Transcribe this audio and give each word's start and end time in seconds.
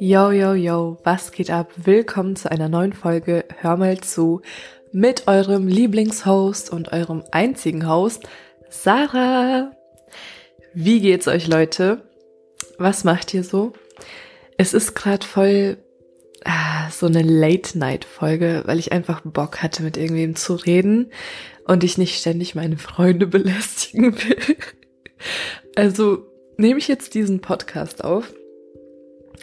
Yo, 0.00 0.32
yo, 0.32 0.54
yo, 0.54 0.98
was 1.04 1.30
geht 1.30 1.50
ab? 1.50 1.70
Willkommen 1.76 2.34
zu 2.34 2.50
einer 2.50 2.68
neuen 2.68 2.92
Folge 2.92 3.44
Hör 3.60 3.76
mal 3.76 4.00
zu 4.00 4.42
mit 4.90 5.28
eurem 5.28 5.68
Lieblingshost 5.68 6.70
und 6.70 6.92
eurem 6.92 7.22
einzigen 7.30 7.88
Host, 7.88 8.24
Sarah. 8.68 9.70
Wie 10.74 11.00
geht's 11.00 11.28
euch, 11.28 11.46
Leute? 11.46 12.02
Was 12.78 13.04
macht 13.04 13.32
ihr 13.32 13.44
so? 13.44 13.72
Es 14.56 14.74
ist 14.74 14.94
gerade 14.96 15.24
voll 15.24 15.78
ah, 16.44 16.90
so 16.90 17.06
eine 17.06 17.22
Late-Night-Folge, 17.22 18.62
weil 18.66 18.80
ich 18.80 18.90
einfach 18.90 19.20
Bock 19.22 19.62
hatte, 19.62 19.84
mit 19.84 19.96
irgendwem 19.96 20.34
zu 20.34 20.54
reden 20.54 21.12
und 21.66 21.84
ich 21.84 21.98
nicht 21.98 22.18
ständig 22.18 22.56
meine 22.56 22.78
Freunde 22.78 23.26
belästigen 23.28 24.16
will. 24.16 24.56
Also 25.78 26.26
nehme 26.56 26.78
ich 26.78 26.88
jetzt 26.88 27.14
diesen 27.14 27.40
Podcast 27.40 28.02
auf 28.02 28.34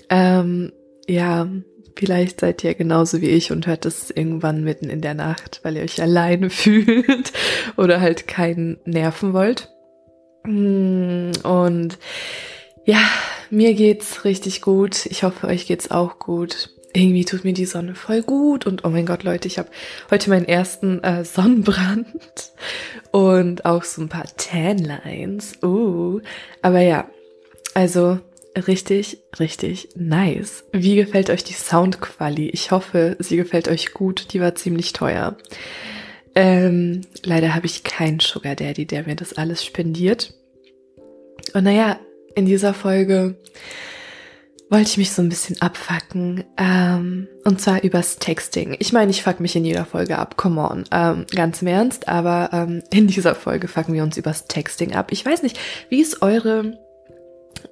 ähm, 0.09 0.71
ja, 1.07 1.47
vielleicht 1.95 2.41
seid 2.41 2.63
ihr 2.63 2.73
genauso 2.73 3.21
wie 3.21 3.29
ich 3.29 3.51
und 3.51 3.67
hört 3.67 3.85
es 3.85 4.11
irgendwann 4.11 4.63
mitten 4.63 4.89
in 4.89 5.01
der 5.01 5.13
Nacht, 5.13 5.59
weil 5.63 5.77
ihr 5.77 5.83
euch 5.83 6.01
alleine 6.01 6.49
fühlt 6.49 7.31
oder 7.77 8.01
halt 8.01 8.27
keinen 8.27 8.77
nerven 8.85 9.33
wollt. 9.33 9.69
Mm, 10.43 11.31
und 11.43 11.97
ja, 12.85 12.99
mir 13.49 13.73
geht's 13.73 14.25
richtig 14.25 14.61
gut. 14.61 15.05
Ich 15.07 15.23
hoffe, 15.23 15.47
euch 15.47 15.65
geht's 15.65 15.89
auch 15.89 16.19
gut. 16.19 16.74
Irgendwie 16.95 17.25
tut 17.25 17.43
mir 17.43 17.51
die 17.51 17.65
Sonne 17.65 17.93
voll 17.93 18.21
gut 18.21 18.65
und 18.65 18.85
oh 18.85 18.89
mein 18.89 19.05
Gott, 19.05 19.23
Leute, 19.23 19.49
ich 19.49 19.59
habe 19.59 19.67
heute 20.09 20.29
meinen 20.29 20.45
ersten 20.45 21.03
äh, 21.03 21.25
Sonnenbrand 21.25 22.07
und 23.11 23.65
auch 23.65 23.83
so 23.83 24.01
ein 24.01 24.07
paar 24.07 24.27
Tanlines. 24.37 25.61
Uh, 25.61 26.21
aber 26.61 26.79
ja, 26.79 27.09
also 27.73 28.19
richtig, 28.55 29.19
richtig 29.37 29.89
nice. 29.95 30.63
Wie 30.71 30.95
gefällt 30.95 31.29
euch 31.29 31.43
die 31.43 31.53
Soundquali? 31.53 32.47
Ich 32.51 32.71
hoffe, 32.71 33.17
sie 33.19 33.35
gefällt 33.35 33.67
euch 33.67 33.91
gut. 33.93 34.31
Die 34.31 34.39
war 34.39 34.55
ziemlich 34.55 34.93
teuer. 34.93 35.35
Ähm, 36.33 37.01
leider 37.23 37.53
habe 37.53 37.65
ich 37.65 37.83
keinen 37.83 38.21
Sugar 38.21 38.55
Daddy, 38.55 38.85
der 38.85 39.03
mir 39.05 39.17
das 39.17 39.33
alles 39.33 39.65
spendiert. 39.65 40.33
Und 41.53 41.65
naja, 41.65 41.99
in 42.35 42.45
dieser 42.45 42.73
Folge 42.73 43.35
wollte 44.69 44.89
ich 44.89 44.97
mich 44.97 45.11
so 45.11 45.21
ein 45.21 45.29
bisschen 45.29 45.61
abfacken. 45.61 46.43
Ähm, 46.57 47.27
und 47.43 47.61
zwar 47.61 47.83
übers 47.83 48.17
Texting. 48.17 48.75
Ich 48.79 48.93
meine, 48.93 49.11
ich 49.11 49.23
fuck 49.23 49.39
mich 49.39 49.55
in 49.55 49.65
jeder 49.65 49.85
Folge 49.85 50.17
ab, 50.17 50.37
come 50.37 50.61
on. 50.61 50.85
Ähm, 50.91 51.25
ganz 51.33 51.61
im 51.61 51.67
Ernst, 51.67 52.07
aber 52.07 52.49
ähm, 52.51 52.83
in 52.91 53.07
dieser 53.07 53.35
Folge 53.35 53.67
fucken 53.67 53.93
wir 53.93 54.03
uns 54.03 54.17
übers 54.17 54.47
Texting 54.47 54.95
ab. 54.95 55.11
Ich 55.11 55.25
weiß 55.25 55.43
nicht, 55.43 55.59
wie 55.89 56.01
ist 56.01 56.21
eure 56.21 56.79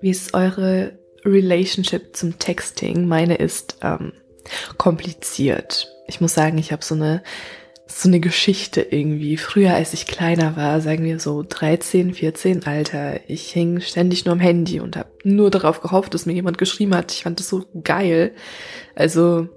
wie 0.02 0.10
ist 0.10 0.34
eure 0.34 0.98
Relationship 1.26 2.16
zum 2.16 2.38
Texting? 2.40 3.08
Meine 3.08 3.36
ist 3.36 3.78
ähm, 3.82 4.14
kompliziert. 4.78 5.90
Ich 6.08 6.20
muss 6.22 6.34
sagen, 6.34 6.58
ich 6.58 6.72
habe 6.72 6.84
so 6.84 6.96
eine 6.96 7.24
so 7.86 8.08
eine 8.08 8.20
Geschichte 8.20 8.82
irgendwie. 8.82 9.38
Früher, 9.38 9.74
als 9.74 9.94
ich 9.94 10.08
kleiner 10.08 10.56
war, 10.56 10.82
sagen 10.82 11.04
wir 11.04 11.20
so 11.20 11.44
13, 11.48 12.14
14, 12.14 12.66
Alter, 12.66 13.20
ich 13.30 13.52
hing 13.52 13.82
ständig 13.82 14.26
nur 14.26 14.34
am 14.34 14.40
Handy 14.40 14.80
und 14.80 14.96
habe 14.96 15.10
nur 15.24 15.52
darauf 15.52 15.82
gehofft, 15.82 16.14
dass 16.14 16.26
mir 16.26 16.34
jemand 16.34 16.58
geschrieben 16.58 16.96
hat. 16.96 17.12
Ich 17.12 17.24
fand 17.24 17.40
das 17.40 17.50
so 17.50 17.66
geil. 17.84 18.32
Also 18.96 19.48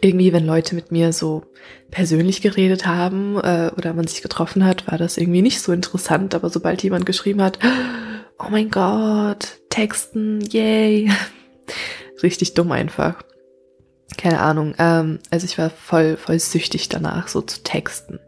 irgendwie, 0.00 0.32
wenn 0.32 0.46
Leute 0.46 0.74
mit 0.74 0.92
mir 0.92 1.12
so 1.12 1.42
persönlich 1.90 2.42
geredet 2.42 2.86
haben 2.86 3.36
äh, 3.36 3.70
oder 3.76 3.92
man 3.94 4.06
sich 4.06 4.22
getroffen 4.22 4.64
hat, 4.64 4.90
war 4.90 4.98
das 4.98 5.16
irgendwie 5.16 5.42
nicht 5.42 5.60
so 5.60 5.72
interessant. 5.72 6.34
Aber 6.34 6.50
sobald 6.50 6.82
jemand 6.82 7.06
geschrieben 7.06 7.42
hat, 7.42 7.58
oh 8.38 8.50
mein 8.50 8.70
Gott, 8.70 9.58
Texten, 9.70 10.40
yay. 10.40 11.10
Richtig 12.22 12.54
dumm 12.54 12.72
einfach. 12.72 13.22
Keine 14.16 14.40
Ahnung. 14.40 14.74
Ähm, 14.78 15.18
also 15.30 15.44
ich 15.44 15.58
war 15.58 15.70
voll, 15.70 16.16
voll 16.16 16.38
süchtig 16.38 16.88
danach, 16.88 17.28
so 17.28 17.40
zu 17.40 17.62
texten. 17.62 18.20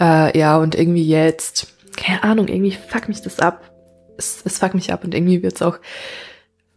Äh, 0.00 0.36
ja, 0.38 0.58
und 0.58 0.74
irgendwie 0.74 1.06
jetzt, 1.06 1.66
keine 1.96 2.22
Ahnung, 2.22 2.48
irgendwie 2.48 2.72
fuck 2.72 3.08
mich 3.08 3.22
das 3.22 3.40
ab. 3.40 3.70
Es, 4.16 4.42
es 4.44 4.58
fuck 4.58 4.74
mich 4.74 4.92
ab 4.92 5.04
und 5.04 5.14
irgendwie 5.14 5.42
wird's 5.42 5.62
auch 5.62 5.78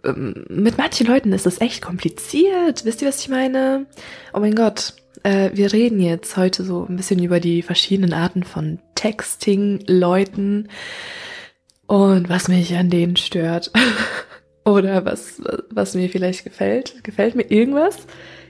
ähm, 0.03 0.45
mit 0.49 0.77
manchen 0.77 1.07
Leuten 1.07 1.33
ist 1.33 1.45
das 1.45 1.61
echt 1.61 1.81
kompliziert. 1.81 2.85
Wisst 2.85 3.01
ihr, 3.01 3.07
was 3.07 3.19
ich 3.19 3.29
meine? 3.29 3.87
Oh 4.33 4.39
mein 4.39 4.55
Gott. 4.55 4.93
Äh, 5.23 5.51
wir 5.53 5.73
reden 5.73 5.99
jetzt 5.99 6.37
heute 6.37 6.63
so 6.63 6.85
ein 6.87 6.95
bisschen 6.95 7.23
über 7.23 7.39
die 7.39 7.61
verschiedenen 7.61 8.13
Arten 8.13 8.43
von 8.43 8.79
Texting-Leuten. 8.95 10.69
Und 11.87 12.29
was 12.29 12.47
mich 12.47 12.75
an 12.75 12.89
denen 12.89 13.15
stört. 13.15 13.71
Oder 14.65 15.05
was, 15.05 15.41
was 15.69 15.93
mir 15.93 16.09
vielleicht 16.09 16.43
gefällt. 16.43 17.03
Gefällt 17.03 17.35
mir 17.35 17.49
irgendwas? 17.51 18.07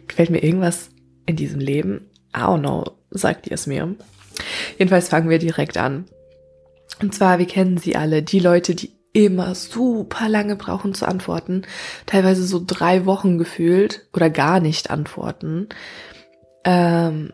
Gefällt 0.07 0.29
mir 0.29 0.41
irgendwas 0.43 0.89
in 1.25 1.35
diesem 1.35 1.59
Leben? 1.59 2.09
I 2.35 2.39
don't 2.39 2.59
know. 2.59 2.85
Sagt 3.11 3.47
ihr 3.47 3.53
es 3.53 3.67
mir. 3.67 3.95
Jedenfalls 4.77 5.09
fangen 5.09 5.29
wir 5.29 5.39
direkt 5.39 5.77
an. 5.77 6.05
Und 7.01 7.13
zwar, 7.13 7.39
wir 7.39 7.47
kennen 7.47 7.77
sie 7.77 7.95
alle, 7.95 8.23
die 8.23 8.39
Leute, 8.39 8.75
die 8.75 8.93
immer 9.11 9.55
super 9.55 10.27
lange 10.27 10.55
brauchen 10.55 10.93
zu 10.93 11.07
antworten, 11.07 11.63
teilweise 12.05 12.45
so 12.45 12.61
drei 12.65 13.05
Wochen 13.05 13.37
gefühlt 13.37 14.07
oder 14.13 14.29
gar 14.29 14.59
nicht 14.59 14.91
antworten. 14.91 15.69
Ähm, 16.65 17.31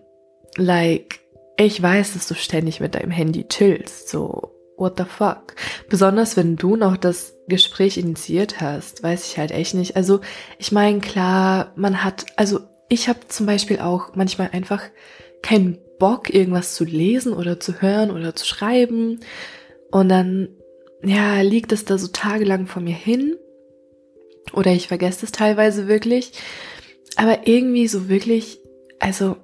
like, 0.58 1.22
ich 1.58 1.82
weiß, 1.82 2.14
dass 2.14 2.28
du 2.28 2.36
ständig 2.36 2.80
mit 2.80 2.96
deinem 2.96 3.12
Handy 3.12 3.48
chillst, 3.48 4.10
so 4.10 4.52
what 4.82 4.98
the 4.98 5.06
fuck? 5.06 5.56
Besonders 5.88 6.36
wenn 6.36 6.58
du 6.58 6.76
noch 6.76 6.98
das 6.98 7.38
Gespräch 7.48 7.98
initiiert 7.98 8.60
hast, 8.60 9.04
weiß 9.04 9.28
ich 9.28 9.38
halt 9.38 9.52
echt 9.52 9.76
nicht. 9.76 9.96
Also 9.96 10.20
ich 10.58 10.72
meine, 10.72 11.00
klar, 11.00 11.72
man 11.76 12.04
hat, 12.04 12.26
also 12.36 12.60
ich 12.90 13.08
habe 13.08 13.20
zum 13.28 13.46
Beispiel 13.46 13.80
auch 13.80 14.16
manchmal 14.16 14.50
einfach 14.52 14.82
keinen 15.42 15.78
Bock, 16.00 16.34
irgendwas 16.34 16.74
zu 16.74 16.84
lesen 16.84 17.34
oder 17.34 17.60
zu 17.60 17.82
hören 17.82 18.12
oder 18.12 18.36
zu 18.36 18.46
schreiben. 18.46 19.20
Und 19.92 20.10
dann, 20.10 20.50
ja, 21.04 21.42
liegt 21.42 21.72
es 21.72 21.86
da 21.86 21.98
so 21.98 22.08
tagelang 22.08 22.66
vor 22.66 22.82
mir 22.82 22.96
hin. 22.96 23.38
Oder 24.52 24.72
ich 24.72 24.88
vergesse 24.88 25.26
es 25.26 25.32
teilweise 25.32 25.88
wirklich. 25.88 26.34
Aber 27.18 27.48
irgendwie 27.48 27.88
so 27.88 28.10
wirklich, 28.10 28.60
also 29.00 29.38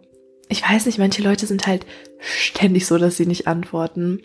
ich 0.50 0.64
weiß 0.64 0.86
nicht, 0.88 0.98
manche 0.98 1.22
Leute 1.22 1.46
sind 1.46 1.68
halt 1.68 1.86
ständig 2.20 2.88
so, 2.88 2.98
dass 2.98 3.18
sie 3.18 3.26
nicht 3.26 3.48
antworten. 3.48 4.22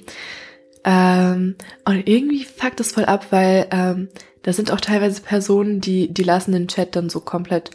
Ähm, 0.84 1.56
und 1.84 2.08
irgendwie 2.08 2.44
fuckt 2.44 2.80
das 2.80 2.92
voll 2.92 3.04
ab, 3.04 3.26
weil 3.30 3.68
ähm, 3.70 4.08
da 4.42 4.52
sind 4.52 4.72
auch 4.72 4.80
teilweise 4.80 5.22
Personen, 5.22 5.80
die, 5.80 6.12
die 6.12 6.24
lassen 6.24 6.52
den 6.52 6.68
Chat 6.68 6.96
dann 6.96 7.08
so 7.08 7.20
komplett 7.20 7.70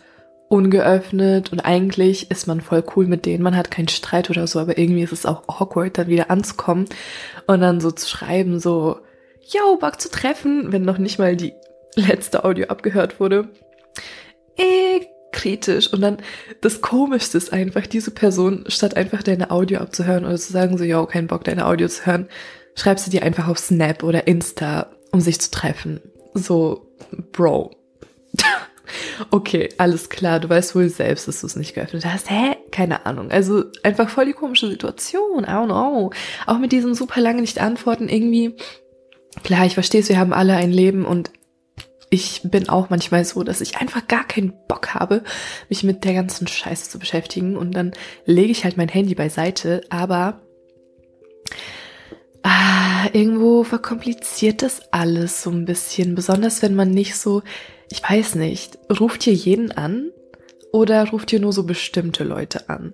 ungeöffnet 0.50 1.52
und 1.52 1.60
eigentlich 1.60 2.32
ist 2.32 2.48
man 2.48 2.62
voll 2.62 2.84
cool 2.96 3.06
mit 3.06 3.26
denen, 3.26 3.44
man 3.44 3.58
hat 3.58 3.70
keinen 3.70 3.90
Streit 3.90 4.30
oder 4.30 4.48
so, 4.48 4.60
aber 4.60 4.78
irgendwie 4.78 5.04
ist 5.04 5.12
es 5.12 5.26
auch 5.26 5.44
awkward, 5.48 5.98
dann 5.98 6.08
wieder 6.08 6.32
anzukommen 6.32 6.86
und 7.48 7.60
dann 7.62 7.82
so 7.82 7.92
zu 7.92 8.08
schreiben, 8.08 8.60
so, 8.60 8.98
yo, 9.42 9.78
Bock 9.78 10.00
zu 10.00 10.10
treffen, 10.10 10.72
wenn 10.72 10.84
noch 10.84 10.98
nicht 10.98 11.20
mal 11.20 11.36
die 11.36 11.54
letzte 11.96 12.46
Audio 12.46 12.68
abgehört 12.68 13.20
wurde. 13.20 13.50
Eh, 14.58 15.02
kritisch. 15.32 15.92
Und 15.92 16.02
dann 16.02 16.18
das 16.62 16.82
Komischste 16.82 17.38
ist 17.38 17.54
einfach, 17.54 17.88
diese 17.88 18.12
Person, 18.12 18.66
statt 18.68 18.96
einfach 18.96 19.24
deine 19.24 19.52
Audio 19.52 19.80
abzuhören 19.80 20.26
oder 20.26 20.38
zu 20.38 20.52
sagen, 20.52 20.78
so, 20.78 20.84
yo, 20.84 21.06
kein 21.06 21.28
Bock, 21.28 21.44
deine 21.44 21.66
Audio 21.66 21.88
zu 21.88 22.06
hören, 22.06 22.28
schreibst 22.78 23.06
du 23.06 23.12
dir 23.12 23.24
einfach 23.24 23.50
auf 23.50 23.60
Snap 23.60 24.04
oder 24.04 24.28
Insta, 24.28 24.92
um 25.12 25.20
sich 25.20 25.42
zu 25.42 25.52
treffen. 25.52 26.00
So, 26.34 26.88
Bro. 27.34 27.72
okay, 29.32 29.70
alles 29.78 30.10
klar, 30.10 30.40
du 30.40 30.50
weißt 30.50 30.76
wohl 30.76 30.88
selbst, 30.88 31.28
dass 31.28 31.42
du 31.42 31.48
es 31.48 31.56
nicht 31.56 31.74
geöffnet 31.74 32.06
hast. 32.06 32.30
Hä? 32.30 32.56
Keine 32.72 33.06
Ahnung. 33.06 33.32
Also 33.32 33.66
einfach 33.84 34.10
voll 34.10 34.26
die 34.26 34.34
komische 34.34 34.70
Situation. 34.70 35.44
I 35.44 35.48
don't 35.48 35.66
know. 35.66 36.12
Auch 36.46 36.60
mit 36.60 36.72
diesem 36.72 36.94
super 36.94 37.20
lange 37.20 37.42
nicht 37.42 37.60
antworten 37.60 38.08
irgendwie. 38.08 38.56
Klar, 39.44 39.66
ich 39.66 39.74
verstehe 39.74 40.02
es, 40.02 40.10
wir 40.10 40.20
haben 40.20 40.34
alle 40.34 40.56
ein 40.56 40.72
Leben 40.72 41.06
und 41.06 41.32
ich 42.10 42.42
bin 42.44 42.70
auch 42.70 42.90
manchmal 42.90 43.26
so, 43.26 43.44
dass 43.44 43.60
ich 43.60 43.78
einfach 43.78 44.08
gar 44.08 44.26
keinen 44.26 44.54
Bock 44.68 44.94
habe, 44.94 45.24
mich 45.68 45.84
mit 45.84 46.06
der 46.06 46.14
ganzen 46.14 46.48
Scheiße 46.48 46.90
zu 46.90 47.00
beschäftigen 47.00 47.58
und 47.58 47.72
dann 47.72 47.92
lege 48.26 48.52
ich 48.52 48.64
halt 48.64 48.78
mein 48.78 48.88
Handy 48.88 49.14
beiseite, 49.14 49.82
aber 49.90 50.42
ah, 52.48 53.10
irgendwo 53.14 53.64
verkompliziert 53.64 54.62
das 54.62 54.82
alles 54.92 55.44
so 55.44 55.50
ein 55.50 55.66
bisschen, 55.66 56.16
besonders 56.16 56.62
wenn 56.62 56.76
man 56.76 56.92
nicht 56.92 57.16
so, 57.16 57.44
ich 57.92 58.02
weiß 58.02 58.36
nicht, 58.36 58.78
ruft 59.00 59.28
ihr 59.28 59.34
jeden 59.34 59.72
an 59.72 60.12
oder 60.72 61.10
ruft 61.10 61.34
ihr 61.34 61.40
nur 61.40 61.52
so 61.54 61.64
bestimmte 61.64 62.24
Leute 62.24 62.70
an? 62.70 62.94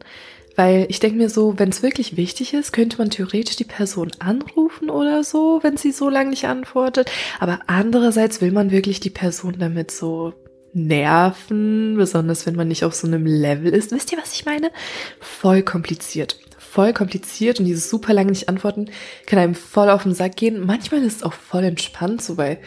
Weil 0.56 0.86
ich 0.90 1.00
denke 1.00 1.18
mir 1.18 1.30
so, 1.30 1.58
wenn 1.58 1.70
es 1.70 1.82
wirklich 1.82 2.16
wichtig 2.16 2.54
ist, 2.54 2.74
könnte 2.74 2.98
man 2.98 3.10
theoretisch 3.10 3.56
die 3.56 3.64
Person 3.64 4.12
anrufen 4.20 4.90
oder 4.90 5.24
so, 5.24 5.60
wenn 5.64 5.78
sie 5.78 5.92
so 5.92 6.10
lange 6.10 6.30
nicht 6.30 6.46
antwortet. 6.46 7.12
Aber 7.40 7.62
andererseits 7.66 8.40
will 8.40 8.52
man 8.52 8.70
wirklich 8.70 9.00
die 9.00 9.10
Person 9.10 9.56
damit 9.58 9.90
so 9.90 10.34
nerven, 10.74 11.96
besonders 11.98 12.46
wenn 12.46 12.56
man 12.56 12.68
nicht 12.68 12.84
auf 12.84 12.94
so 12.94 13.08
einem 13.08 13.26
Level 13.26 13.74
ist. 13.74 13.92
Wisst 13.92 14.12
ihr, 14.12 14.20
was 14.20 14.34
ich 14.34 14.46
meine? 14.46 14.72
Voll 15.20 15.64
kompliziert 15.64 16.38
voll 16.74 16.92
kompliziert 16.92 17.60
und 17.60 17.66
dieses 17.66 17.90
super 17.90 18.14
lange 18.14 18.32
nicht 18.32 18.50
antworten 18.50 18.90
kann 19.28 19.38
einem 19.38 19.54
voll 19.54 19.92
auf 19.92 20.04
den 20.04 20.16
Sack 20.16 20.36
gehen. 20.36 20.66
Manchmal 20.66 21.04
ist 21.04 21.18
es 21.18 21.24
auch 21.24 21.34
voll 21.34 21.64
entspannt, 21.64 22.24
so 22.24 22.36
weil 22.36 22.58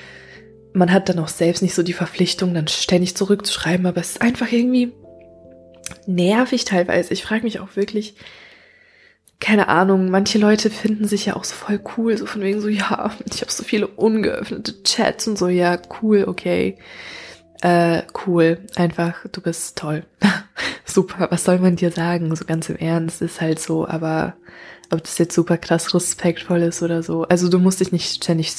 man 0.72 0.92
hat 0.92 1.08
dann 1.08 1.18
auch 1.18 1.28
selbst 1.28 1.60
nicht 1.60 1.74
so 1.74 1.82
die 1.82 1.92
Verpflichtung, 1.92 2.54
dann 2.54 2.68
ständig 2.68 3.16
zurückzuschreiben, 3.16 3.84
aber 3.84 4.00
es 4.00 4.10
ist 4.10 4.22
einfach 4.22 4.52
irgendwie 4.52 4.92
nervig 6.06 6.64
teilweise. 6.64 7.12
Ich 7.12 7.24
frage 7.24 7.42
mich 7.42 7.58
auch 7.58 7.74
wirklich, 7.74 8.14
keine 9.40 9.68
Ahnung, 9.68 10.08
manche 10.08 10.38
Leute 10.38 10.70
finden 10.70 11.08
sich 11.08 11.26
ja 11.26 11.34
auch 11.34 11.44
so 11.44 11.54
voll 11.54 11.80
cool, 11.96 12.16
so 12.16 12.26
von 12.26 12.42
wegen 12.42 12.60
so, 12.60 12.68
ja, 12.68 13.10
ich 13.32 13.40
habe 13.40 13.50
so 13.50 13.64
viele 13.64 13.88
ungeöffnete 13.88 14.84
Chats 14.84 15.26
und 15.26 15.36
so, 15.36 15.48
ja, 15.48 15.78
cool, 16.00 16.26
okay. 16.28 16.78
Äh, 17.62 18.02
cool, 18.26 18.58
einfach, 18.76 19.26
du 19.32 19.40
bist 19.40 19.78
toll. 19.78 20.04
super, 20.84 21.28
was 21.30 21.44
soll 21.44 21.58
man 21.58 21.76
dir 21.76 21.90
sagen? 21.90 22.34
So 22.34 22.44
ganz 22.44 22.68
im 22.68 22.76
Ernst, 22.76 23.22
ist 23.22 23.40
halt 23.40 23.58
so, 23.58 23.86
aber 23.86 24.34
ob 24.90 25.02
das 25.02 25.18
jetzt 25.18 25.34
super 25.34 25.58
krass 25.58 25.94
respektvoll 25.94 26.62
ist 26.62 26.82
oder 26.82 27.02
so. 27.02 27.24
Also 27.24 27.48
du 27.48 27.58
musst 27.58 27.80
dich 27.80 27.92
nicht 27.92 28.22
ständig 28.22 28.54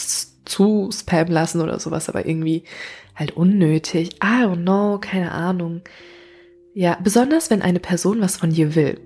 zu 0.45 0.89
spam 0.91 1.27
lassen 1.27 1.61
oder 1.61 1.79
sowas, 1.79 2.09
aber 2.09 2.25
irgendwie 2.25 2.63
halt 3.15 3.31
unnötig. 3.31 4.15
I 4.15 4.43
don't 4.43 4.63
know, 4.63 4.99
keine 4.99 5.31
Ahnung. 5.31 5.81
Ja, 6.73 6.97
besonders 7.03 7.49
wenn 7.49 7.61
eine 7.61 7.79
Person 7.79 8.21
was 8.21 8.37
von 8.37 8.51
dir 8.51 8.75
will. 8.75 8.99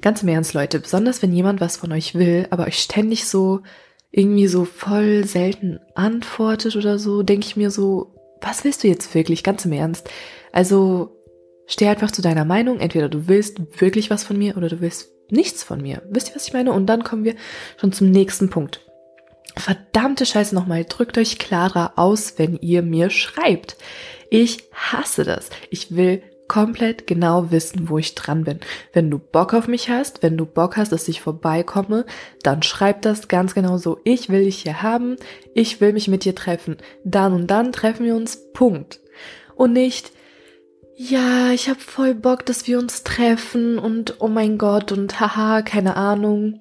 Ganz 0.00 0.22
im 0.22 0.28
Ernst, 0.28 0.54
Leute, 0.54 0.80
besonders 0.80 1.20
wenn 1.20 1.32
jemand 1.32 1.60
was 1.60 1.76
von 1.76 1.92
euch 1.92 2.14
will, 2.14 2.46
aber 2.50 2.66
euch 2.66 2.78
ständig 2.78 3.26
so 3.26 3.60
irgendwie 4.10 4.46
so 4.46 4.64
voll 4.64 5.24
selten 5.26 5.78
antwortet 5.94 6.76
oder 6.76 6.98
so, 6.98 7.22
denke 7.22 7.46
ich 7.46 7.56
mir 7.56 7.70
so, 7.70 8.14
was 8.40 8.64
willst 8.64 8.84
du 8.84 8.88
jetzt 8.88 9.14
wirklich, 9.14 9.42
ganz 9.42 9.64
im 9.64 9.72
Ernst? 9.72 10.08
Also 10.52 11.16
steh 11.66 11.88
einfach 11.88 12.10
zu 12.10 12.22
deiner 12.22 12.44
Meinung, 12.44 12.80
entweder 12.80 13.08
du 13.08 13.28
willst 13.28 13.80
wirklich 13.80 14.10
was 14.10 14.24
von 14.24 14.38
mir 14.38 14.56
oder 14.56 14.68
du 14.68 14.80
willst 14.80 15.10
nichts 15.30 15.62
von 15.62 15.80
mir. 15.80 16.02
Wisst 16.08 16.30
ihr, 16.30 16.34
was 16.34 16.46
ich 16.46 16.52
meine? 16.52 16.72
Und 16.72 16.86
dann 16.86 17.04
kommen 17.04 17.24
wir 17.24 17.34
schon 17.76 17.92
zum 17.92 18.10
nächsten 18.10 18.50
Punkt. 18.50 18.84
Verdammte 19.56 20.24
Scheiße 20.24 20.54
nochmal, 20.54 20.84
drückt 20.84 21.18
euch 21.18 21.38
klarer 21.38 21.92
aus, 21.96 22.34
wenn 22.38 22.56
ihr 22.56 22.82
mir 22.82 23.10
schreibt. 23.10 23.76
Ich 24.30 24.68
hasse 24.72 25.24
das. 25.24 25.50
Ich 25.70 25.94
will 25.94 26.22
komplett 26.48 27.06
genau 27.06 27.50
wissen, 27.50 27.88
wo 27.88 27.98
ich 27.98 28.14
dran 28.14 28.44
bin. 28.44 28.60
Wenn 28.92 29.10
du 29.10 29.18
Bock 29.18 29.54
auf 29.54 29.68
mich 29.68 29.90
hast, 29.90 30.22
wenn 30.22 30.36
du 30.36 30.46
Bock 30.46 30.76
hast, 30.76 30.90
dass 30.90 31.08
ich 31.08 31.20
vorbeikomme, 31.20 32.06
dann 32.42 32.62
schreib 32.62 33.02
das 33.02 33.28
ganz 33.28 33.54
genau 33.54 33.76
so. 33.76 34.00
Ich 34.04 34.30
will 34.30 34.44
dich 34.44 34.62
hier 34.62 34.82
haben, 34.82 35.16
ich 35.54 35.80
will 35.80 35.92
mich 35.92 36.08
mit 36.08 36.24
dir 36.24 36.34
treffen. 36.34 36.78
Dann 37.04 37.32
und 37.32 37.46
dann 37.46 37.72
treffen 37.72 38.06
wir 38.06 38.16
uns. 38.16 38.50
Punkt. 38.52 39.00
Und 39.54 39.74
nicht, 39.74 40.12
ja, 40.96 41.52
ich 41.52 41.68
hab 41.68 41.80
voll 41.80 42.14
Bock, 42.14 42.44
dass 42.44 42.66
wir 42.66 42.78
uns 42.78 43.04
treffen 43.04 43.78
und 43.78 44.16
oh 44.18 44.28
mein 44.28 44.58
Gott 44.58 44.90
und 44.90 45.20
haha, 45.20 45.62
keine 45.62 45.94
Ahnung. 45.94 46.60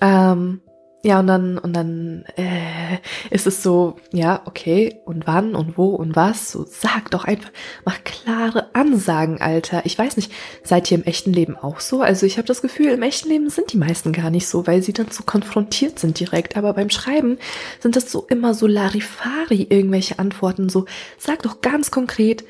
Ähm, 0.00 0.60
ja, 1.04 1.18
und 1.18 1.26
dann, 1.26 1.58
und 1.58 1.72
dann 1.72 2.24
äh, 2.36 2.98
ist 3.30 3.48
es 3.48 3.60
so, 3.62 3.96
ja, 4.12 4.42
okay, 4.44 5.00
und 5.04 5.26
wann 5.26 5.56
und 5.56 5.76
wo 5.76 5.88
und 5.96 6.14
was? 6.14 6.52
So, 6.52 6.64
sag 6.68 7.10
doch 7.10 7.24
einfach, 7.24 7.50
mach 7.84 8.04
klare 8.04 8.72
Ansagen, 8.72 9.40
Alter. 9.40 9.84
Ich 9.84 9.98
weiß 9.98 10.16
nicht, 10.16 10.30
seid 10.62 10.88
ihr 10.90 10.98
im 10.98 11.04
echten 11.04 11.32
Leben 11.32 11.56
auch 11.56 11.80
so? 11.80 12.02
Also 12.02 12.24
ich 12.24 12.38
habe 12.38 12.46
das 12.46 12.62
Gefühl, 12.62 12.92
im 12.92 13.02
echten 13.02 13.28
Leben 13.28 13.50
sind 13.50 13.72
die 13.72 13.78
meisten 13.78 14.12
gar 14.12 14.30
nicht 14.30 14.46
so, 14.46 14.66
weil 14.68 14.80
sie 14.82 14.92
dann 14.92 15.10
so 15.10 15.24
konfrontiert 15.24 15.98
sind 15.98 16.20
direkt. 16.20 16.56
Aber 16.56 16.72
beim 16.72 16.90
Schreiben 16.90 17.38
sind 17.80 17.96
das 17.96 18.12
so 18.12 18.24
immer 18.28 18.54
so 18.54 18.68
Larifari, 18.68 19.66
irgendwelche 19.70 20.20
Antworten. 20.20 20.68
So, 20.68 20.86
sag 21.18 21.42
doch 21.42 21.62
ganz 21.62 21.90
konkret, 21.90 22.44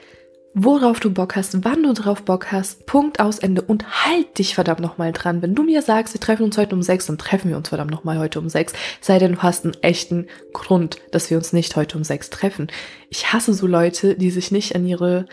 worauf 0.54 1.00
du 1.00 1.10
Bock 1.10 1.36
hast, 1.36 1.64
wann 1.64 1.82
du 1.82 1.92
drauf 1.94 2.22
Bock 2.22 2.52
hast, 2.52 2.84
Punkt 2.86 3.20
aus 3.20 3.38
Ende 3.38 3.62
und 3.62 4.04
halt 4.04 4.38
dich 4.38 4.54
verdammt 4.54 4.80
nochmal 4.80 5.12
dran. 5.12 5.40
Wenn 5.40 5.54
du 5.54 5.62
mir 5.62 5.82
sagst, 5.82 6.14
wir 6.14 6.20
treffen 6.20 6.44
uns 6.44 6.58
heute 6.58 6.74
um 6.74 6.82
sechs, 6.82 7.06
dann 7.06 7.18
treffen 7.18 7.48
wir 7.48 7.56
uns 7.56 7.70
verdammt 7.70 7.90
nochmal 7.90 8.18
heute 8.18 8.38
um 8.38 8.48
sechs. 8.48 8.72
Sei 9.00 9.18
denn, 9.18 9.32
du 9.32 9.42
hast 9.42 9.64
einen 9.64 9.74
echten 9.82 10.26
Grund, 10.52 10.98
dass 11.10 11.30
wir 11.30 11.38
uns 11.38 11.52
nicht 11.52 11.74
heute 11.76 11.96
um 11.96 12.04
sechs 12.04 12.28
treffen. 12.30 12.68
Ich 13.08 13.32
hasse 13.32 13.54
so 13.54 13.66
Leute, 13.66 14.14
die 14.14 14.30
sich 14.30 14.50
nicht 14.50 14.74
an 14.74 14.86
ihre 14.86 15.26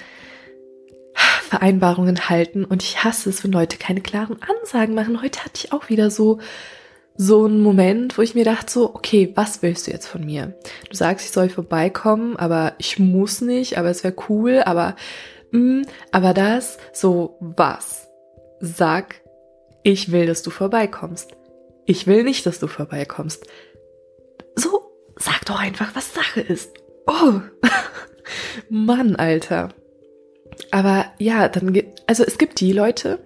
Vereinbarungen 1.50 2.30
halten 2.30 2.64
und 2.64 2.84
ich 2.84 3.04
hasse 3.04 3.30
es, 3.30 3.44
wenn 3.44 3.52
Leute 3.52 3.78
keine 3.78 4.02
klaren 4.02 4.38
Ansagen 4.42 4.96
machen. 4.96 5.22
Heute 5.22 5.44
hatte 5.44 5.66
ich 5.66 5.74
auch 5.74 5.90
wieder 5.90 6.12
so 6.12 6.40
so 7.22 7.46
ein 7.46 7.60
Moment, 7.60 8.18
wo 8.18 8.22
ich 8.22 8.34
mir 8.34 8.46
dachte 8.46 8.72
so, 8.72 8.96
okay, 8.96 9.34
was 9.36 9.62
willst 9.62 9.86
du 9.86 9.92
jetzt 9.92 10.08
von 10.08 10.26
mir? 10.26 10.58
Du 10.90 10.96
sagst, 10.96 11.26
ich 11.26 11.34
soll 11.34 11.50
vorbeikommen, 11.50 12.38
aber 12.38 12.76
ich 12.78 12.98
muss 12.98 13.42
nicht, 13.42 13.78
aber 13.78 13.90
es 13.90 14.06
wäre 14.06 14.16
cool, 14.30 14.62
aber 14.66 14.96
mh, 15.52 15.82
mm, 15.82 15.86
aber 16.14 16.34
das, 16.34 16.78
so 16.94 17.36
was? 17.42 18.08
Sag, 18.62 19.16
ich 19.84 20.14
will, 20.14 20.28
dass 20.28 20.44
du 20.44 20.50
vorbeikommst. 20.50 21.32
Ich 21.86 22.08
will 22.08 22.24
nicht, 22.24 22.46
dass 22.46 22.58
du 22.58 22.68
vorbeikommst. 22.68 23.46
So, 24.56 24.82
sag 25.18 25.46
doch 25.46 25.60
einfach, 25.60 25.94
was 25.96 26.14
Sache 26.14 26.40
ist. 26.40 26.72
Oh, 27.06 27.42
Mann, 28.70 29.18
Alter. 29.18 29.70
Aber 30.72 31.12
ja, 31.18 31.50
dann, 31.50 31.78
also 32.08 32.24
es 32.24 32.38
gibt 32.38 32.62
die 32.62 32.72
Leute, 32.72 33.20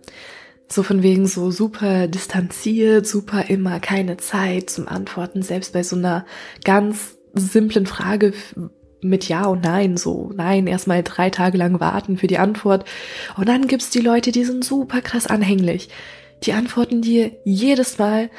so 0.73 0.83
von 0.83 1.03
wegen 1.03 1.27
so 1.27 1.51
super 1.51 2.07
distanziert, 2.07 3.07
super 3.07 3.49
immer 3.49 3.79
keine 3.79 4.17
Zeit 4.17 4.69
zum 4.69 4.87
Antworten, 4.87 5.41
selbst 5.41 5.73
bei 5.73 5.83
so 5.83 5.95
einer 5.95 6.25
ganz 6.63 7.17
simplen 7.33 7.85
Frage 7.85 8.33
mit 9.01 9.27
Ja 9.27 9.45
und 9.45 9.63
Nein, 9.63 9.97
so 9.97 10.31
Nein, 10.33 10.67
erstmal 10.67 11.03
drei 11.03 11.29
Tage 11.29 11.57
lang 11.57 11.79
warten 11.79 12.17
für 12.17 12.27
die 12.27 12.37
Antwort. 12.37 12.85
Und 13.37 13.49
dann 13.49 13.67
gibt's 13.67 13.89
die 13.89 13.99
Leute, 13.99 14.31
die 14.31 14.45
sind 14.45 14.63
super 14.63 15.01
krass 15.01 15.27
anhänglich. 15.27 15.89
Die 16.43 16.53
antworten 16.53 17.01
dir 17.01 17.31
jedes 17.45 17.97
Mal 17.99 18.29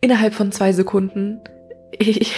innerhalb 0.00 0.34
von 0.34 0.52
zwei 0.52 0.72
Sekunden 0.72 1.40
ich, 1.92 2.32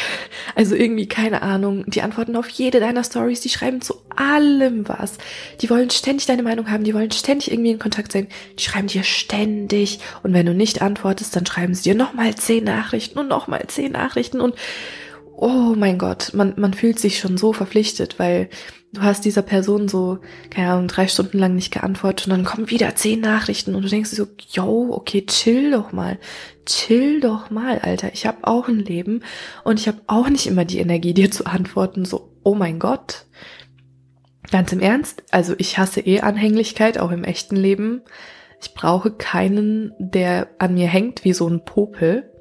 also 0.54 0.74
irgendwie 0.74 1.06
keine 1.08 1.42
Ahnung, 1.42 1.84
die 1.86 2.02
antworten 2.02 2.36
auf 2.36 2.48
jede 2.48 2.80
deiner 2.80 3.04
Stories, 3.04 3.40
die 3.40 3.48
schreiben 3.48 3.80
zu 3.80 3.94
allem 4.14 4.88
was. 4.88 5.18
Die 5.60 5.70
wollen 5.70 5.90
ständig 5.90 6.26
deine 6.26 6.42
Meinung 6.42 6.70
haben, 6.70 6.84
die 6.84 6.94
wollen 6.94 7.10
ständig 7.10 7.50
irgendwie 7.50 7.72
in 7.72 7.78
Kontakt 7.78 8.12
sein, 8.12 8.28
die 8.58 8.62
schreiben 8.62 8.88
dir 8.88 9.02
ständig. 9.02 10.00
Und 10.22 10.32
wenn 10.32 10.46
du 10.46 10.54
nicht 10.54 10.82
antwortest, 10.82 11.34
dann 11.34 11.46
schreiben 11.46 11.74
sie 11.74 11.84
dir 11.84 11.94
nochmal 11.94 12.34
zehn 12.34 12.64
Nachrichten 12.64 13.18
und 13.18 13.28
nochmal 13.28 13.64
zehn 13.66 13.92
Nachrichten. 13.92 14.40
Und 14.40 14.54
oh 15.40 15.74
mein 15.76 15.98
Gott, 15.98 16.32
man, 16.34 16.54
man 16.56 16.74
fühlt 16.74 16.98
sich 16.98 17.18
schon 17.18 17.38
so 17.38 17.52
verpflichtet, 17.52 18.18
weil 18.18 18.48
du 18.92 19.02
hast 19.02 19.24
dieser 19.24 19.42
Person 19.42 19.88
so, 19.88 20.18
keine 20.50 20.72
Ahnung, 20.72 20.88
drei 20.88 21.06
Stunden 21.06 21.38
lang 21.38 21.54
nicht 21.54 21.72
geantwortet 21.72 22.26
und 22.26 22.30
dann 22.30 22.44
kommen 22.44 22.70
wieder 22.70 22.94
zehn 22.96 23.20
Nachrichten 23.20 23.74
und 23.74 23.82
du 23.82 23.88
denkst 23.88 24.10
so, 24.10 24.26
yo, 24.50 24.88
okay, 24.90 25.24
chill 25.26 25.70
doch 25.70 25.92
mal, 25.92 26.18
chill 26.66 27.20
doch 27.20 27.50
mal, 27.50 27.78
Alter. 27.78 28.12
Ich 28.12 28.26
habe 28.26 28.38
auch 28.42 28.68
ein 28.68 28.80
Leben 28.80 29.22
und 29.62 29.78
ich 29.78 29.86
habe 29.86 30.00
auch 30.08 30.28
nicht 30.28 30.46
immer 30.46 30.64
die 30.64 30.78
Energie, 30.78 31.14
dir 31.14 31.30
zu 31.30 31.46
antworten, 31.46 32.04
so, 32.04 32.32
oh 32.42 32.54
mein 32.54 32.78
Gott. 32.78 33.26
Ganz 34.50 34.72
im 34.72 34.80
Ernst, 34.80 35.22
also 35.30 35.54
ich 35.58 35.78
hasse 35.78 36.00
eh 36.00 36.20
Anhänglichkeit, 36.20 36.98
auch 36.98 37.10
im 37.10 37.22
echten 37.22 37.56
Leben. 37.56 38.00
Ich 38.60 38.74
brauche 38.74 39.12
keinen, 39.12 39.92
der 39.98 40.48
an 40.58 40.74
mir 40.74 40.88
hängt 40.88 41.24
wie 41.24 41.32
so 41.32 41.46
ein 41.46 41.64
Popel. 41.64 42.32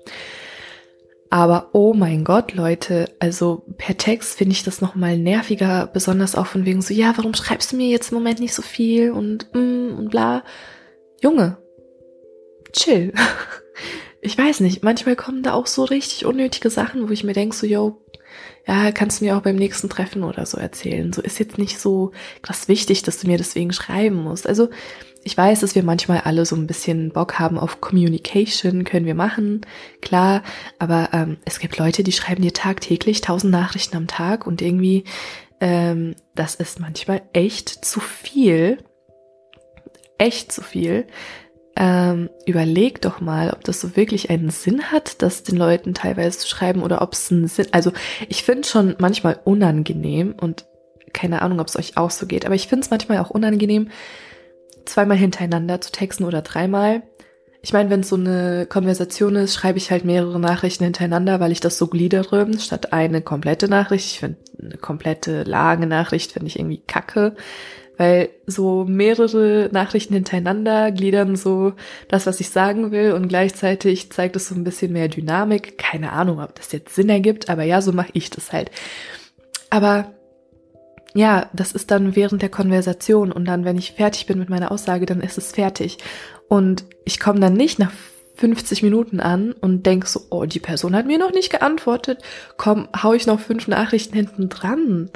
Aber 1.30 1.70
oh 1.74 1.94
mein 1.94 2.24
Gott, 2.24 2.54
Leute, 2.54 3.10
also 3.20 3.64
per 3.78 3.98
Text 3.98 4.38
finde 4.38 4.54
ich 4.54 4.64
das 4.64 4.80
nochmal 4.80 5.18
nerviger, 5.18 5.88
besonders 5.92 6.36
auch 6.36 6.48
von 6.48 6.66
wegen 6.66 6.82
so, 6.82 6.94
ja, 6.94 7.14
warum 7.18 7.34
schreibst 7.34 7.72
du 7.72 7.76
mir 7.76 7.88
jetzt 7.88 8.12
im 8.12 8.18
Moment 8.18 8.40
nicht 8.40 8.54
so 8.54 8.62
viel 8.62 9.12
und 9.12 9.54
mm, 9.54 9.98
und 9.98 10.10
bla. 10.10 10.44
Junge, 11.22 11.58
chill. 12.72 13.14
Ich 14.20 14.36
weiß 14.36 14.62
nicht, 14.62 14.84
manchmal 14.84 15.16
kommen 15.16 15.44
da 15.44 15.54
auch 15.54 15.68
so 15.68 15.84
richtig 15.84 16.26
unnötige 16.26 16.72
Sachen, 16.72 17.08
wo 17.08 17.14
ich 17.14 17.24
mir 17.24 17.34
denke 17.34 17.56
so, 17.56 17.68
yo, 17.68 18.02
ja, 18.68 18.92
kannst 18.92 19.22
du 19.22 19.26
mir 19.26 19.38
auch 19.38 19.42
beim 19.42 19.56
nächsten 19.56 19.90
Treffen 19.90 20.24
oder 20.24 20.46
so 20.46 20.58
erzählen. 20.58 21.14
So 21.14 21.22
ist 21.22 21.40
jetzt 21.40 21.58
nicht 21.58 21.80
so 21.80 22.12
krass 22.42 22.68
wichtig, 22.68 23.04
dass 23.04 23.20
du 23.20 23.28
mir 23.28 23.38
deswegen 23.38 23.72
schreiben 23.72 24.16
musst. 24.18 24.48
Also 24.48 24.70
ich 25.28 25.36
weiß, 25.36 25.60
dass 25.60 25.76
wir 25.76 25.84
manchmal 25.84 26.22
alle 26.22 26.46
so 26.46 26.56
ein 26.56 26.68
bisschen 26.68 27.12
Bock 27.12 27.38
haben 27.38 27.60
auf 27.60 27.82
Communication, 27.82 28.86
können 28.86 29.06
wir 29.06 29.14
machen, 29.14 29.60
klar, 30.02 30.42
aber 30.80 31.10
ähm, 31.12 31.36
es 31.44 31.60
gibt 31.60 31.78
Leute, 31.78 32.02
die 32.02 32.14
schreiben 32.14 32.44
dir 32.44 32.54
tagtäglich 32.54 33.20
tausend 33.20 33.52
Nachrichten 33.52 33.98
am 33.98 34.08
Tag 34.08 34.48
und 34.48 34.62
irgendwie, 34.62 35.04
ähm, 35.60 36.16
das 36.34 36.56
ist 36.56 36.80
manchmal 36.80 37.24
echt 37.34 37.68
zu 37.68 38.00
viel, 38.00 38.78
echt 40.18 40.50
zu 40.54 40.62
viel. 40.62 41.06
Ähm, 41.76 42.30
überleg 42.46 43.02
doch 43.02 43.20
mal, 43.20 43.52
ob 43.52 43.66
das 43.66 43.82
so 43.82 43.98
wirklich 43.98 44.30
einen 44.30 44.50
Sinn 44.50 44.94
hat, 44.94 45.22
das 45.22 45.44
den 45.44 45.58
Leuten 45.58 45.94
teilweise 45.94 46.40
zu 46.40 46.48
schreiben 46.48 46.84
oder 46.84 47.02
ob 47.02 47.12
es 47.12 47.30
einen 47.34 47.50
Sinn, 47.50 47.68
also 47.74 47.92
ich 48.30 48.44
finde 48.44 48.66
schon 48.66 48.96
manchmal 48.98 49.42
unangenehm 49.44 50.36
und 50.40 50.66
keine 51.12 51.42
Ahnung, 51.42 51.60
ob 51.60 51.68
es 51.68 51.76
euch 51.76 51.98
auch 51.98 52.12
so 52.12 52.28
geht, 52.28 52.46
aber 52.46 52.56
ich 52.56 52.70
finde 52.70 52.86
es 52.86 52.92
manchmal 52.92 53.18
auch 53.18 53.30
unangenehm, 53.30 53.90
zweimal 54.88 55.18
hintereinander 55.18 55.82
zu 55.82 55.92
texten 55.92 56.24
oder 56.24 56.42
dreimal. 56.42 57.04
Ich 57.62 57.74
meine, 57.74 57.90
wenn 57.90 58.02
es 58.02 58.10
so 58.10 58.16
eine 58.16 58.66
Konversation 58.70 59.36
ist, 59.36 59.56
schreibe 59.56 59.78
ich 59.78 59.92
halt 59.92 60.06
mehrere 60.06 60.40
Nachrichten 60.40 60.86
hintereinander, 60.86 61.40
weil 61.40 61.52
ich 61.52 61.60
das 61.60 61.78
so 61.78 61.88
gliedere, 61.88 62.48
statt 62.60 62.94
eine 62.94 63.22
komplette 63.22 63.68
Nachricht. 63.68 64.06
Ich 64.06 64.20
finde 64.20 64.38
eine 64.62 64.78
komplette 64.78 65.44
lange 65.44 65.88
Nachricht 65.88 66.32
finde 66.32 66.48
ich 66.48 66.60
irgendwie 66.60 66.82
kacke, 66.88 67.36
Weil 67.98 68.30
so 68.46 68.86
mehrere 68.86 69.70
Nachrichten 69.72 70.14
hintereinander 70.14 70.92
gliedern 70.92 71.36
so 71.36 71.74
das, 72.08 72.28
was 72.28 72.40
ich 72.40 72.50
sagen 72.50 72.92
will 72.92 73.12
und 73.14 73.28
gleichzeitig 73.28 74.12
zeigt 74.12 74.36
es 74.36 74.48
so 74.50 74.56
ein 74.56 74.64
bisschen 74.64 74.94
mehr 74.94 75.08
Dynamik. 75.08 75.78
Keine 75.80 76.12
Ahnung, 76.12 76.40
ob 76.40 76.56
das 76.56 76.72
jetzt 76.72 76.94
Sinn 76.96 77.10
ergibt, 77.10 77.50
aber 77.50 77.64
ja, 77.64 77.82
so 77.82 77.92
mache 77.92 78.12
ich 78.14 78.30
das 78.30 78.54
halt. 78.54 78.70
Aber 79.72 80.14
ja, 81.14 81.50
das 81.54 81.72
ist 81.72 81.92
dann 81.92 82.16
während 82.16 82.42
der 82.42 82.50
Konversation 82.50 83.32
und 83.32 83.46
dann, 83.46 83.66
wenn 83.66 83.78
ich 83.78 83.94
fertig 83.94 84.26
bin 84.26 84.40
mit 84.40 84.50
meiner 84.50 84.72
Aussage, 84.72 85.06
dann 85.06 85.22
ist 85.22 85.38
es 85.38 85.52
fertig. 85.52 85.98
Und 86.48 86.86
ich 87.06 87.20
komme 87.20 87.40
dann 87.40 87.54
nicht 87.54 87.80
nach 87.80 87.92
50 88.36 88.84
Minuten 88.84 89.20
an 89.20 89.52
und 89.54 89.86
denk 89.86 90.06
so, 90.06 90.22
oh, 90.30 90.46
die 90.46 90.60
Person 90.60 90.96
hat 90.96 91.08
mir 91.08 91.18
noch 91.18 91.32
nicht 91.32 91.50
geantwortet. 91.50 92.22
Komm, 92.56 92.88
hau 93.02 93.14
ich 93.14 93.26
noch 93.26 93.40
fünf 93.40 93.68
Nachrichten 93.68 94.16
hinten 94.16 94.50
dran. 94.50 95.10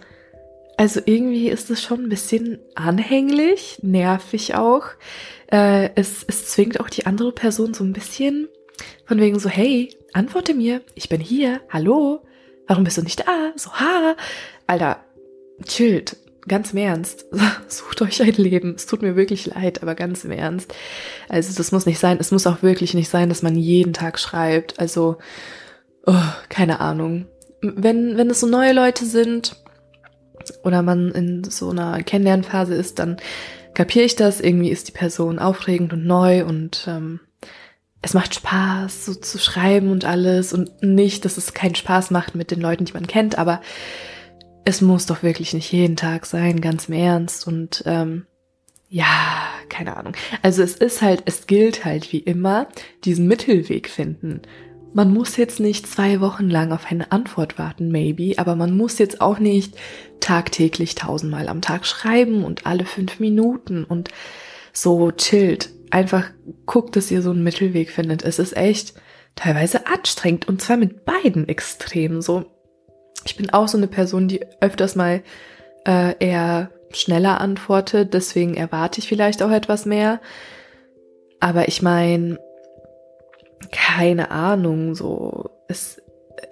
Also 0.78 1.00
irgendwie 1.06 1.50
ist 1.50 1.70
es 1.70 1.84
schon 1.84 2.06
ein 2.06 2.10
bisschen 2.10 2.58
anhänglich, 2.74 3.80
nervig 3.84 4.56
auch. 4.56 4.86
Äh, 5.52 5.92
es, 5.96 6.26
es 6.28 6.48
zwingt 6.48 6.80
auch 6.80 6.90
die 6.90 7.06
andere 7.06 7.32
Person 7.32 7.76
so 7.76 7.84
ein 7.84 7.94
bisschen 7.94 8.48
von 9.06 9.20
wegen 9.20 9.38
so, 9.38 9.50
hey, 9.50 9.96
antworte 10.14 10.56
mir, 10.56 10.82
ich 10.96 11.08
bin 11.10 11.22
hier, 11.22 11.62
hallo, 11.70 12.22
warum 12.68 12.84
bist 12.84 12.98
du 12.98 13.04
nicht 13.04 13.20
da? 13.20 13.52
So, 13.56 13.72
ha, 13.74 14.16
Alter, 14.66 15.04
chillt, 15.64 16.18
ganz 16.48 16.74
im 16.74 16.80
Ernst, 16.80 17.26
sucht 17.68 18.02
euch 18.02 18.22
ein 18.22 18.34
Leben. 18.34 18.76
Es 18.76 18.86
tut 18.86 19.02
mir 19.02 19.16
wirklich 19.16 19.46
leid, 19.48 19.82
aber 19.82 19.96
ganz 19.96 20.24
im 20.24 20.32
Ernst. 20.32 20.74
Also 21.30 21.54
das 21.56 21.72
muss 21.72 21.86
nicht 21.86 22.00
sein. 22.00 22.18
Es 22.20 22.32
muss 22.32 22.48
auch 22.48 22.64
wirklich 22.64 22.94
nicht 22.94 23.10
sein, 23.10 23.30
dass 23.30 23.42
man 23.42 23.56
jeden 23.56 23.94
Tag 23.94 24.20
schreibt. 24.20 24.80
Also, 24.80 25.18
oh, 26.06 26.16
keine 26.50 26.80
Ahnung. 26.80 27.28
Wenn, 27.62 28.18
wenn 28.18 28.30
es 28.30 28.40
so 28.40 28.48
neue 28.48 28.74
Leute 28.74 29.06
sind 29.06 29.56
oder 30.64 30.82
man 30.82 31.12
in 31.12 31.44
so 31.44 31.70
einer 31.70 32.02
Kennenlernphase 32.02 32.74
ist, 32.74 33.00
dann 33.00 33.18
kapiere 33.74 34.06
ich 34.06 34.16
das. 34.16 34.42
Irgendwie 34.42 34.72
ist 34.72 34.88
die 34.88 34.94
Person 34.94 35.40
aufregend 35.40 35.94
und 35.94 36.06
neu 36.06 36.44
und 36.46 36.86
ähm, 36.88 37.20
es 38.02 38.16
macht 38.16 38.34
Spaß, 38.34 39.06
so 39.06 39.14
zu 39.14 39.38
schreiben 39.38 39.92
und 39.92 40.06
alles. 40.06 40.54
Und 40.54 40.82
nicht, 40.82 41.24
dass 41.24 41.38
es 41.38 41.54
keinen 41.54 41.76
Spaß 41.76 42.10
macht 42.10 42.34
mit 42.34 42.50
den 42.50 42.60
Leuten, 42.60 42.86
die 42.86 42.94
man 42.94 43.06
kennt, 43.06 43.38
aber 43.38 43.62
es 44.66 44.82
muss 44.82 45.06
doch 45.06 45.24
wirklich 45.24 45.54
nicht 45.54 45.72
jeden 45.72 45.96
Tag 45.96 46.26
sein, 46.26 46.62
ganz 46.62 46.88
im 46.88 46.96
Ernst. 46.96 47.48
Und 47.48 47.84
ähm, 47.86 48.26
ja, 48.90 49.08
keine 49.70 49.96
Ahnung. 49.98 50.14
Also 50.42 50.62
es 50.64 50.76
ist 50.76 51.02
halt, 51.02 51.24
es 51.26 51.48
gilt 51.48 51.86
halt 51.86 52.12
wie 52.12 52.20
immer, 52.20 52.68
diesen 53.04 53.28
Mittelweg 53.28 53.90
finden. 53.90 54.42
Man 54.94 55.14
muss 55.14 55.38
jetzt 55.38 55.62
nicht 55.62 55.88
zwei 55.88 56.20
Wochen 56.20 56.50
lang 56.50 56.74
auf 56.74 56.92
eine 56.92 57.14
Antwort 57.14 57.58
warten, 57.58 57.92
maybe, 57.92 58.34
aber 58.38 58.58
man 58.58 58.76
muss 58.76 59.00
jetzt 59.00 59.22
auch 59.22 59.40
nicht 59.40 59.76
tagtäglich 60.20 60.96
tausendmal 60.96 61.48
am 61.48 61.62
Tag 61.62 61.86
schreiben 61.86 62.44
und 62.44 62.66
alle 62.66 62.86
fünf 62.86 63.22
Minuten 63.22 63.86
und 63.86 64.10
so 64.74 65.12
chillt. 65.12 65.70
Einfach 65.92 66.30
guckt, 66.66 66.98
dass 66.98 67.10
ihr 67.10 67.22
so 67.22 67.32
einen 67.32 67.44
Mittelweg 67.44 67.90
findet. 67.90 68.24
Es 68.24 68.38
ist 68.38 68.56
echt 68.56 68.94
teilweise 69.36 69.88
anstrengend 69.88 70.50
und 70.50 70.62
zwar 70.62 70.76
mit 70.76 71.06
beiden 71.06 71.48
Extremen. 71.48 72.22
So, 72.22 72.46
ich 73.26 73.36
bin 73.36 73.50
auch 73.52 73.68
so 73.68 73.78
eine 73.78 73.88
Person, 73.88 74.28
die 74.28 74.46
öfters 74.60 74.96
mal 74.96 75.22
äh, 75.86 76.16
eher 76.20 76.72
schneller 76.92 77.40
antwortet, 77.40 78.14
deswegen 78.14 78.56
erwarte 78.56 79.00
ich 79.00 79.08
vielleicht 79.08 79.44
auch 79.44 79.52
etwas 79.52 79.86
mehr. 79.86 80.20
Aber 81.40 81.68
ich 81.68 81.82
meine, 81.82 82.40
keine 83.72 84.32
Ahnung, 84.32 84.96
so, 84.96 85.50
es, 85.68 86.02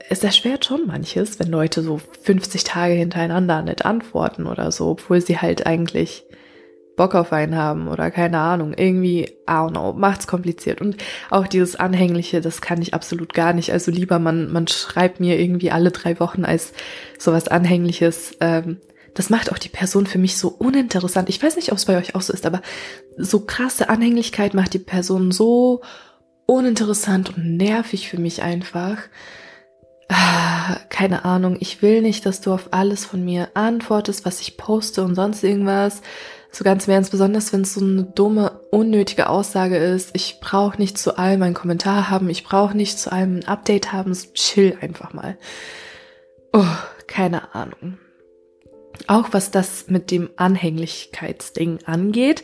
es 0.10 0.24
erschwert 0.24 0.66
schon 0.66 0.88
manches, 0.88 1.40
wenn 1.40 1.50
Leute 1.50 1.82
so 1.82 2.00
50 2.24 2.64
Tage 2.64 2.94
hintereinander 2.94 3.62
nicht 3.62 3.86
antworten 3.86 4.48
oder 4.48 4.72
so, 4.72 4.90
obwohl 4.90 5.22
sie 5.22 5.38
halt 5.38 5.66
eigentlich 5.66 6.26
Bock 7.00 7.16
auf 7.16 7.32
einen 7.32 7.56
haben 7.56 7.88
oder 7.88 8.12
keine 8.12 8.40
Ahnung, 8.40 8.74
irgendwie, 8.76 9.22
I 9.22 9.36
don't 9.48 9.70
know, 9.70 9.94
macht's 9.94 10.28
kompliziert. 10.28 10.82
Und 10.82 10.98
auch 11.30 11.48
dieses 11.48 11.78
Anhängliche, 11.78 12.42
das 12.42 12.60
kann 12.60 12.82
ich 12.82 12.94
absolut 12.94 13.34
gar 13.34 13.54
nicht. 13.54 13.72
Also 13.72 13.90
lieber 13.90 14.20
man, 14.20 14.52
man 14.52 14.68
schreibt 14.68 15.22
mir 15.22 15.40
irgendwie 15.40 15.72
alle 15.72 15.92
drei 15.92 16.20
Wochen 16.20 16.44
als 16.44 16.74
sowas 17.18 17.48
Anhängliches. 17.48 18.36
Ähm, 18.42 18.82
das 19.14 19.30
macht 19.30 19.50
auch 19.50 19.58
die 19.58 19.70
Person 19.70 20.08
für 20.08 20.18
mich 20.18 20.38
so 20.38 20.50
uninteressant. 20.50 21.30
Ich 21.30 21.42
weiß 21.42 21.56
nicht, 21.56 21.72
ob 21.72 21.78
es 21.78 21.86
bei 21.86 21.98
euch 21.98 22.16
auch 22.16 22.22
so 22.22 22.34
ist, 22.34 22.46
aber 22.46 22.62
so 23.16 23.46
krasse 23.46 23.88
Anhänglichkeit 23.88 24.54
macht 24.54 24.74
die 24.74 24.80
Person 24.80 25.32
so 25.32 25.80
uninteressant 26.48 27.30
und 27.30 27.56
nervig 27.56 28.10
für 28.10 28.20
mich 28.20 28.44
einfach. 28.44 28.98
Ah, 30.10 30.76
keine 30.90 31.24
Ahnung, 31.24 31.56
ich 31.62 31.82
will 31.82 32.02
nicht, 32.02 32.26
dass 32.26 32.42
du 32.42 32.52
auf 32.52 32.70
alles 32.72 33.06
von 33.06 33.24
mir 33.24 33.52
antwortest, 33.54 34.26
was 34.26 34.42
ich 34.42 34.58
poste 34.58 35.02
und 35.02 35.16
sonst 35.16 35.46
irgendwas 35.46 36.02
so 36.52 36.64
ganz 36.64 36.88
im 36.88 36.94
Ernst, 36.94 37.12
besonders 37.12 37.54
wenn 37.54 37.62
es 37.62 37.76
so 37.76 37.82
eine 37.82 38.04
dumme, 38.04 38.62
unnötige 38.72 39.30
Aussage 39.30 39.78
ist. 39.78 40.12
Ich 40.14 40.40
brauche 40.42 40.78
nicht 40.78 40.98
zu 40.98 41.18
allem 41.18 41.44
einen 41.44 41.54
Kommentar 41.54 42.10
haben, 42.10 42.30
ich 42.30 42.44
brauche 42.44 42.76
nicht 42.76 43.00
zu 43.00 43.12
allem 43.12 43.38
ein 43.38 43.48
Update 43.48 43.92
haben, 43.92 44.14
so 44.14 44.28
chill 44.34 44.78
einfach 44.82 45.14
mal. 45.14 45.38
Oh, 46.54 46.66
keine 47.08 47.54
Ahnung. 47.54 48.00
Auch 49.08 49.30
was 49.32 49.52
das 49.52 49.88
mit 49.88 50.12
dem 50.12 50.30
Anhänglichkeitsding 50.36 51.80
angeht, 51.86 52.44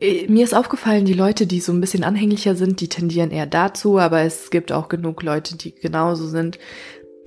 äh, 0.00 0.26
mir 0.28 0.44
ist 0.44 0.54
aufgefallen, 0.54 1.04
die 1.04 1.14
Leute, 1.14 1.46
die 1.46 1.60
so 1.60 1.72
ein 1.72 1.80
bisschen 1.80 2.04
anhänglicher 2.04 2.54
sind, 2.54 2.80
die 2.80 2.88
tendieren 2.88 3.30
eher 3.30 3.46
dazu, 3.46 3.98
aber 3.98 4.22
es 4.22 4.50
gibt 4.50 4.72
auch 4.72 4.88
genug 4.88 5.22
Leute, 5.22 5.56
die 5.56 5.74
genauso 5.74 6.28
sind. 6.28 6.58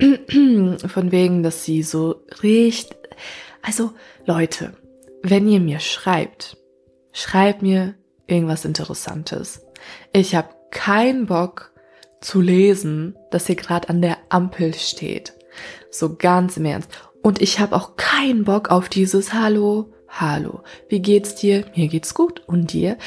Von 0.00 1.12
wegen, 1.12 1.42
dass 1.42 1.64
sie 1.64 1.82
so 1.82 2.24
richtig, 2.42 2.96
also 3.60 3.92
Leute, 4.24 4.72
wenn 5.22 5.48
ihr 5.48 5.60
mir 5.60 5.80
schreibt, 5.80 6.56
schreibt 7.12 7.62
mir 7.62 7.94
irgendwas 8.26 8.64
Interessantes. 8.64 9.64
Ich 10.12 10.34
habe 10.34 10.48
keinen 10.70 11.26
Bock 11.26 11.72
zu 12.20 12.40
lesen, 12.40 13.16
dass 13.30 13.48
ihr 13.48 13.56
gerade 13.56 13.88
an 13.88 14.02
der 14.02 14.18
Ampel 14.28 14.74
steht. 14.74 15.34
So 15.90 16.16
ganz 16.16 16.56
im 16.56 16.64
Ernst. 16.64 16.90
Und 17.22 17.40
ich 17.40 17.60
habe 17.60 17.76
auch 17.76 17.96
keinen 17.96 18.44
Bock 18.44 18.70
auf 18.70 18.88
dieses 18.88 19.32
Hallo, 19.32 19.92
Hallo, 20.08 20.60
wie 20.88 21.00
geht's 21.00 21.36
dir? 21.36 21.64
Mir 21.74 21.88
geht's 21.88 22.12
gut. 22.12 22.42
Und 22.46 22.72
dir? 22.72 22.98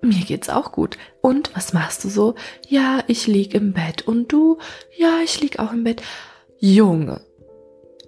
Mir 0.00 0.24
geht's 0.24 0.48
auch 0.48 0.70
gut. 0.70 0.96
Und 1.20 1.54
was 1.56 1.72
machst 1.72 2.04
du 2.04 2.08
so? 2.08 2.34
Ja, 2.68 3.02
ich 3.08 3.26
lieg 3.26 3.54
im 3.54 3.72
Bett. 3.72 4.06
Und 4.06 4.32
du? 4.32 4.58
Ja, 4.96 5.18
ich 5.24 5.40
lieg 5.40 5.58
auch 5.58 5.72
im 5.72 5.82
Bett. 5.82 6.02
Junge, 6.58 7.20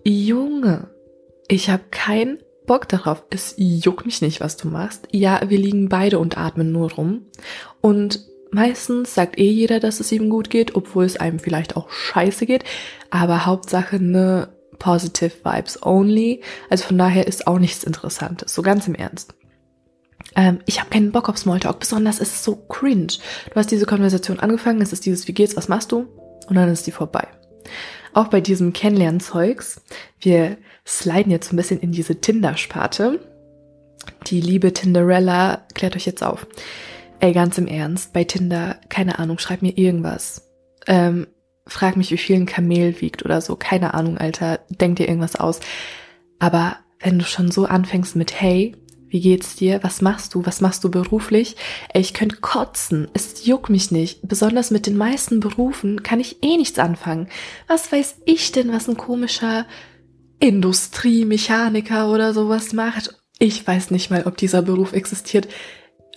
Junge, 0.05 0.90
ich 1.49 1.69
habe 1.69 1.83
keinen 1.90 2.38
Bock 2.69 2.89
darauf. 2.89 3.25
Es 3.31 3.55
juckt 3.57 4.07
mich 4.07 4.23
nicht, 4.23 4.41
was 4.41 4.57
du 4.57 4.69
machst. 4.69 5.09
Ja, 5.11 5.41
wir 5.49 5.59
liegen 5.59 5.89
beide 5.89 6.21
und 6.21 6.39
atmen 6.39 6.71
nur 6.71 6.93
rum. 6.93 7.23
Und 7.81 8.21
meistens 8.53 9.15
sagt 9.15 9.39
eh 9.39 9.51
jeder, 9.51 9.81
dass 9.81 9.99
es 9.99 10.13
ihm 10.13 10.31
gut 10.31 10.51
geht, 10.51 10.77
obwohl 10.77 11.05
es 11.05 11.17
einem 11.17 11.41
vielleicht 11.41 11.77
auch 11.77 11.91
scheiße 11.91 12.47
geht. 12.47 12.63
Aber 13.11 13.47
Hauptsache 13.47 13.99
ne 13.99 14.51
positive 14.79 15.33
Vibes 15.43 15.83
only. 15.83 16.43
Also 16.71 16.85
von 16.85 16.99
daher 16.99 17.27
ist 17.27 17.49
auch 17.49 17.59
nichts 17.59 17.83
Interessantes. 17.83 18.55
So 18.55 18.63
ganz 18.63 18.87
im 18.87 18.95
Ernst. 18.95 19.35
Ähm, 20.37 20.61
ich 20.67 20.79
habe 20.79 20.91
keinen 20.91 21.11
Bock 21.11 21.29
auf 21.29 21.39
Smalltalk. 21.39 21.81
Besonders 21.81 22.21
ist 22.21 22.35
es 22.35 22.45
so 22.45 22.55
cringe. 22.55 23.15
Du 23.51 23.57
hast 23.57 23.73
diese 23.73 23.87
Konversation 23.87 24.39
angefangen. 24.39 24.81
Es 24.81 24.93
ist 24.93 25.07
dieses, 25.07 25.27
wie 25.27 25.33
geht's, 25.33 25.57
was 25.57 25.69
machst 25.69 25.91
du? 25.91 26.07
Und 26.47 26.55
dann 26.55 26.69
ist 26.69 26.87
die 26.87 26.93
vorbei. 26.93 27.27
Auch 28.12 28.29
bei 28.29 28.41
diesem 28.41 28.73
Kennenlernzeugs. 28.73 29.81
Wir 30.21 30.57
sliden 30.87 31.31
jetzt 31.31 31.53
ein 31.53 31.57
bisschen 31.57 31.81
in 31.81 31.93
diese 31.93 32.21
Tinder-Sparte. 32.21 33.21
Die 34.27 34.41
liebe 34.41 34.73
Tinderella 34.73 35.67
klärt 35.75 35.97
euch 35.97 36.07
jetzt 36.07 36.23
auf. 36.23 36.47
Ey, 37.21 37.33
ganz 37.33 37.59
im 37.59 37.67
Ernst, 37.67 38.12
bei 38.12 38.25
Tinder, 38.25 38.77
keine 38.88 39.19
Ahnung, 39.19 39.38
schreib 39.38 39.62
mir 39.62 39.77
irgendwas. 39.77 40.49
Ähm, 40.87 41.27
frag 41.67 41.97
mich, 41.97 42.11
wie 42.11 42.17
viel 42.17 42.37
ein 42.37 42.47
Kamel 42.47 43.00
wiegt 43.00 43.25
oder 43.25 43.41
so. 43.41 43.57
Keine 43.57 43.95
Ahnung, 43.95 44.19
Alter. 44.19 44.61
Denk 44.71 44.97
dir 44.97 45.09
irgendwas 45.09 45.37
aus. 45.37 45.61
Aber 46.38 46.77
wenn 47.00 47.19
du 47.19 47.25
schon 47.25 47.50
so 47.50 47.67
anfängst 47.67 48.17
mit 48.17 48.41
Hey, 48.41 48.77
wie 49.09 49.21
geht's 49.21 49.57
dir? 49.57 49.81
Was 49.83 50.03
machst 50.03 50.35
du? 50.35 50.45
Was 50.47 50.61
machst 50.61 50.85
du 50.85 50.91
beruflich? 50.91 51.57
Ey, 51.93 52.00
ich 52.00 52.15
könnte 52.15 52.37
kotzen. 52.37 53.09
Es 53.15 53.47
juckt 53.47 53.71
mich 53.71 53.91
nicht. 53.91 54.21
Besonders 54.27 54.71
mit 54.71 54.87
den 54.87 54.97
meisten 54.97 55.41
Berufen 55.41 56.03
kann 56.03 56.21
ich 56.21 56.43
eh 56.43 56.57
nichts 56.57 56.79
anfangen. 56.79 57.29
Was 57.67 57.91
weiß 57.91 58.23
ich 58.27 58.53
denn, 58.53 58.73
was 58.73 58.88
ein 58.88 58.97
komischer 58.97 59.67
Industriemechaniker 60.41 62.11
oder 62.11 62.33
sowas 62.33 62.73
macht. 62.73 63.15
Ich 63.38 63.67
weiß 63.67 63.91
nicht 63.91 64.11
mal, 64.11 64.25
ob 64.27 64.37
dieser 64.37 64.62
Beruf 64.62 64.93
existiert. 64.93 65.49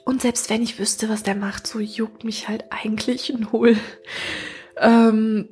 Und 0.06 0.22
selbst 0.22 0.50
wenn 0.50 0.64
ich 0.64 0.80
wüsste, 0.80 1.10
was 1.10 1.24
der 1.24 1.36
macht, 1.36 1.68
so 1.68 1.80
juckt 1.80 2.24
mich 2.24 2.48
halt 2.48 2.66
eigentlich 2.72 3.34
null. 3.52 3.78
Ähm, 4.78 5.50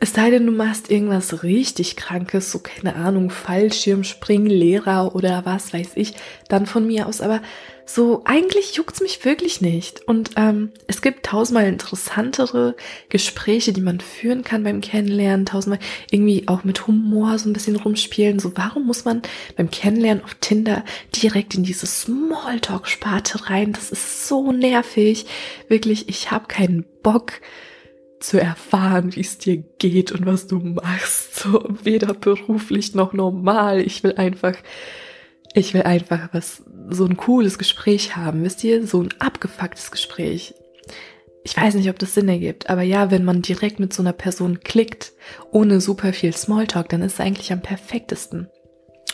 es 0.00 0.12
sei 0.12 0.30
denn, 0.30 0.46
du 0.46 0.52
machst 0.52 0.90
irgendwas 0.90 1.42
richtig 1.42 1.96
Krankes, 1.96 2.52
so 2.52 2.60
keine 2.60 2.94
Ahnung, 2.94 3.30
Fallschirmspringlehrer 3.30 5.14
oder 5.14 5.44
was 5.44 5.72
weiß 5.72 5.92
ich, 5.96 6.14
dann 6.48 6.66
von 6.66 6.86
mir 6.86 7.06
aus. 7.06 7.20
Aber 7.20 7.40
so 7.84 8.22
eigentlich 8.26 8.74
juckt's 8.74 9.00
mich 9.00 9.24
wirklich 9.24 9.60
nicht. 9.60 10.06
Und 10.06 10.32
ähm, 10.36 10.72
es 10.86 11.00
gibt 11.00 11.24
tausendmal 11.24 11.66
interessantere 11.66 12.76
Gespräche, 13.08 13.72
die 13.72 13.80
man 13.80 14.00
führen 14.00 14.44
kann 14.44 14.62
beim 14.62 14.82
Kennenlernen, 14.82 15.46
tausendmal 15.46 15.80
irgendwie 16.10 16.46
auch 16.48 16.64
mit 16.64 16.86
Humor 16.86 17.38
so 17.38 17.48
ein 17.48 17.54
bisschen 17.54 17.76
rumspielen. 17.76 18.38
So 18.38 18.52
warum 18.56 18.86
muss 18.86 19.06
man 19.06 19.22
beim 19.56 19.70
Kennenlernen 19.70 20.22
auf 20.22 20.34
Tinder 20.34 20.84
direkt 21.16 21.54
in 21.54 21.62
diese 21.62 21.86
Smalltalk-Sparte 21.86 23.48
rein? 23.48 23.72
Das 23.72 23.90
ist 23.90 24.28
so 24.28 24.52
nervig. 24.52 25.26
Wirklich, 25.68 26.08
ich 26.10 26.30
habe 26.30 26.46
keinen 26.46 26.84
Bock 27.02 27.40
zu 28.20 28.40
erfahren, 28.40 29.14
wie 29.14 29.20
es 29.20 29.38
dir 29.38 29.58
geht 29.78 30.12
und 30.12 30.26
was 30.26 30.46
du 30.46 30.58
machst. 30.58 31.36
So 31.38 31.64
weder 31.84 32.14
beruflich 32.14 32.94
noch 32.94 33.12
normal. 33.12 33.80
Ich 33.80 34.02
will 34.02 34.14
einfach, 34.16 34.56
ich 35.54 35.72
will 35.72 35.82
einfach 35.82 36.30
was, 36.32 36.64
so 36.90 37.04
ein 37.04 37.16
cooles 37.16 37.58
Gespräch 37.58 38.16
haben. 38.16 38.42
Wisst 38.42 38.64
ihr? 38.64 38.86
So 38.86 39.02
ein 39.02 39.14
abgefucktes 39.20 39.90
Gespräch. 39.90 40.54
Ich 41.44 41.56
weiß 41.56 41.74
nicht, 41.74 41.88
ob 41.88 41.98
das 41.98 42.14
Sinn 42.14 42.28
ergibt, 42.28 42.68
aber 42.68 42.82
ja, 42.82 43.10
wenn 43.10 43.24
man 43.24 43.40
direkt 43.40 43.80
mit 43.80 43.94
so 43.94 44.02
einer 44.02 44.12
Person 44.12 44.60
klickt, 44.60 45.12
ohne 45.50 45.80
super 45.80 46.12
viel 46.12 46.34
Smalltalk, 46.34 46.88
dann 46.90 47.00
ist 47.00 47.14
es 47.14 47.20
eigentlich 47.20 47.52
am 47.52 47.62
perfektesten. 47.62 48.48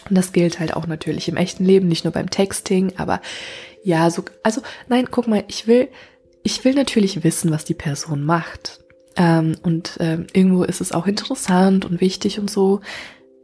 Und 0.09 0.19
das 0.19 0.33
gilt 0.33 0.59
halt 0.59 0.75
auch 0.75 0.87
natürlich 0.87 1.29
im 1.29 1.37
echten 1.37 1.65
Leben, 1.65 1.87
nicht 1.87 2.05
nur 2.05 2.13
beim 2.13 2.31
Texting, 2.31 2.95
aber 2.97 3.21
ja, 3.85 4.11
so, 4.11 4.25
also 4.43 4.63
nein, 4.89 5.09
guck 5.11 5.29
mal, 5.29 5.45
ich 5.47 5.67
will, 5.67 5.89
ich 6.43 6.65
will 6.65 6.75
natürlich 6.75 7.23
wissen, 7.23 7.51
was 7.51 7.65
die 7.65 7.75
Person 7.75 8.25
macht. 8.25 8.84
Ähm, 9.17 9.57
und 9.63 9.97
ähm, 10.01 10.27
irgendwo 10.33 10.65
ist 10.65 10.81
es 10.81 10.93
auch 10.93 11.07
interessant 11.07 11.85
und 11.85 12.01
wichtig 12.01 12.39
und 12.39 12.51
so. 12.51 12.81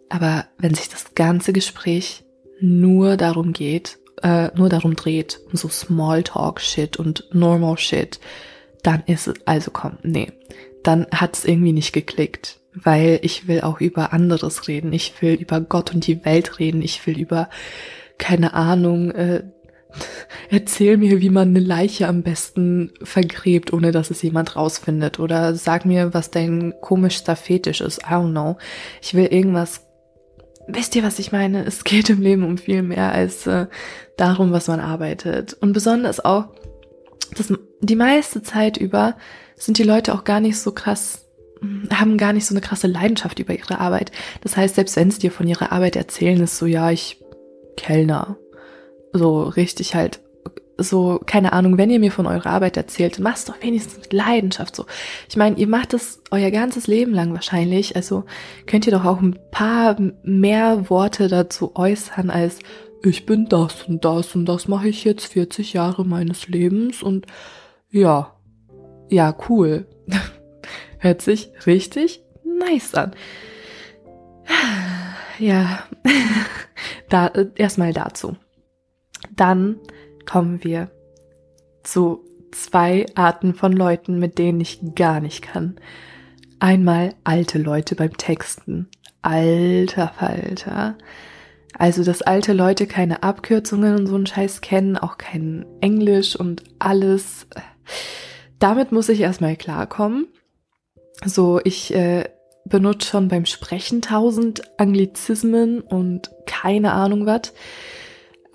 Aber 0.09 0.47
wenn 0.59 0.75
sich 0.75 0.89
das 0.89 1.15
ganze 1.15 1.53
Gespräch 1.53 2.25
nur 2.61 3.17
darum 3.17 3.53
geht, 3.53 3.99
äh, 4.23 4.51
nur 4.57 4.69
darum 4.69 4.97
dreht, 4.97 5.41
um 5.51 5.57
so 5.57 5.69
Smalltalk-Shit 5.69 6.99
und 6.99 7.29
Normal-Shit, 7.33 8.21
dann 8.83 9.03
ist 9.07 9.29
es, 9.29 9.35
also 9.47 9.71
komm, 9.71 9.99
nee, 10.03 10.33
dann 10.83 11.07
hat 11.13 11.37
es 11.37 11.45
irgendwie 11.45 11.73
nicht 11.73 11.93
geklickt. 11.93 12.59
Weil 12.73 13.19
ich 13.23 13.49
will 13.49 13.63
auch 13.63 13.81
über 13.81 14.13
anderes 14.13 14.69
reden. 14.69 14.93
Ich 14.93 15.21
will 15.21 15.35
über 15.35 15.61
Gott 15.61 15.93
und 15.93 16.07
die 16.07 16.25
Welt 16.25 16.61
reden. 16.61 16.83
Ich 16.83 17.05
will 17.05 17.19
über, 17.19 17.51
keine 18.17 18.55
Ahnung, 18.55 19.11
äh, 19.11 19.43
erzähl 20.51 20.97
mir, 20.97 21.21
wie 21.21 21.31
man 21.31 21.49
eine 21.49 21.61
Leiche 21.61 22.09
am 22.09 22.23
besten 22.23 22.93
vergräbt, 23.03 23.73
ohne 23.73 23.93
dass 23.93 24.11
es 24.11 24.23
jemand 24.23 24.57
rausfindet. 24.57 25.19
Oder 25.19 25.55
sag 25.55 25.85
mir, 25.85 26.15
was 26.15 26.31
dein 26.31 26.75
komischster 26.81 27.37
Fetisch 27.37 27.81
ist. 27.81 27.99
I 28.03 28.13
don't 28.13 28.31
know. 28.31 28.57
Ich 29.03 29.15
will 29.15 29.27
irgendwas. 29.27 29.87
Wisst 30.67 30.95
ihr, 30.95 31.03
was 31.03 31.19
ich 31.19 31.33
meine? 31.33 31.65
Es 31.65 31.85
geht 31.85 32.11
im 32.11 32.21
Leben 32.21 32.45
um 32.45 32.59
viel 32.59 32.83
mehr 32.83 33.13
als 33.13 33.47
äh, 33.47 33.67
darum, 34.17 34.53
was 34.53 34.69
man 34.69 34.81
arbeitet. 34.81 35.55
Und 35.55 35.73
besonders 35.73 36.25
auch, 36.25 36.49
dass 37.37 37.53
die 37.81 37.97
meiste 37.97 38.43
Zeit 38.43 38.77
über 38.77 39.17
sind 39.57 39.79
die 39.79 39.85
Leute 39.85 40.15
auch 40.15 40.25
gar 40.25 40.41
nicht 40.41 40.59
so 40.59 40.73
krass 40.73 41.27
haben 41.93 42.17
gar 42.17 42.33
nicht 42.33 42.47
so 42.47 42.55
eine 42.55 42.63
krasse 42.63 42.87
Leidenschaft 42.87 43.39
über 43.39 43.55
ihre 43.55 43.81
Arbeit. 43.81 44.13
Das 44.41 44.57
heißt, 44.57 44.77
selbst 44.77 44.97
wenn 44.97 45.11
sie 45.11 45.19
dir 45.19 45.31
von 45.31 45.47
ihrer 45.47 45.73
Arbeit 45.73 45.95
erzählen, 45.95 46.41
ist 46.41 46.57
so, 46.57 46.65
ja, 46.65 46.91
ich 46.91 47.21
Kellner 47.77 48.37
so 49.13 49.43
richtig 49.45 49.95
halt 49.95 50.21
so, 50.83 51.21
keine 51.27 51.53
Ahnung, 51.53 51.77
wenn 51.77 51.91
ihr 51.91 52.01
mir 52.01 52.11
von 52.11 52.27
eurer 52.27 52.47
Arbeit 52.47 52.77
erzählt, 52.79 53.19
macht 53.19 53.49
doch 53.49 53.63
wenigstens 53.63 53.99
mit 53.99 54.13
Leidenschaft 54.13 54.75
so. 54.75 54.87
Ich 55.29 55.37
meine, 55.37 55.59
ihr 55.59 55.69
macht 55.69 55.93
das 55.93 56.23
euer 56.31 56.51
ganzes 56.51 56.87
Leben 56.87 57.13
lang 57.13 57.35
wahrscheinlich, 57.35 57.97
also 57.97 58.25
könnt 58.67 58.87
ihr 58.87 58.93
doch 58.93 59.05
auch 59.05 59.21
ein 59.21 59.39
paar 59.51 59.97
mehr 60.23 60.89
Worte 60.89 61.29
dazu 61.29 61.77
äußern 61.77 62.31
als 62.31 62.61
ich 63.03 63.25
bin 63.25 63.47
das 63.47 63.85
und 63.85 64.05
das 64.05 64.35
und 64.35 64.47
das 64.47 64.69
mache 64.69 64.89
ich 64.89 65.05
jetzt 65.05 65.33
40 65.33 65.73
Jahre 65.73 66.05
meines 66.05 66.49
Lebens 66.49 67.03
und 67.03 67.27
ja, 67.91 68.35
ja, 69.09 69.35
cool. 69.49 69.87
Hört 70.99 71.23
sich 71.23 71.51
richtig 71.67 72.23
nice 72.45 72.95
an. 72.95 73.13
Ja, 75.39 75.85
da, 77.09 77.29
äh, 77.29 77.47
erstmal 77.55 77.95
dazu. 77.95 78.37
Dann 79.37 79.77
kommen 80.27 80.63
wir 80.65 80.91
zu 81.83 82.25
zwei 82.53 83.07
Arten 83.15 83.55
von 83.55 83.73
Leuten, 83.73 84.19
mit 84.19 84.39
denen 84.39 84.61
ich 84.61 84.81
gar 84.95 85.21
nicht 85.21 85.43
kann. 85.43 85.77
Einmal 86.59 87.15
alte 87.25 87.59
Leute 87.59 87.95
beim 87.95 88.17
Texten. 88.17 88.89
Alter 89.23 90.09
Falter. 90.09 90.97
Also, 91.79 92.05
dass 92.05 92.23
alte 92.23 92.53
Leute 92.53 92.87
keine 92.87 93.23
Abkürzungen 93.23 93.99
und 93.99 94.07
so 94.07 94.15
einen 94.15 94.27
Scheiß 94.27 94.61
kennen, 94.61 94.99
auch 94.99 95.19
kein 95.19 95.65
Englisch 95.81 96.37
und 96.37 96.63
alles. 96.79 97.47
Damit 98.59 98.93
muss 98.93 99.09
ich 99.09 99.21
erstmal 99.21 99.57
klarkommen. 99.57 100.29
So, 101.25 101.61
ich 101.65 101.95
äh, 101.95 102.25
benutze 102.65 103.09
schon 103.09 103.29
beim 103.29 103.47
Sprechen 103.47 104.03
tausend 104.03 104.63
Anglizismen 104.79 105.81
und 105.81 106.31
keine 106.47 106.93
Ahnung 106.93 107.27
was. 107.27 107.53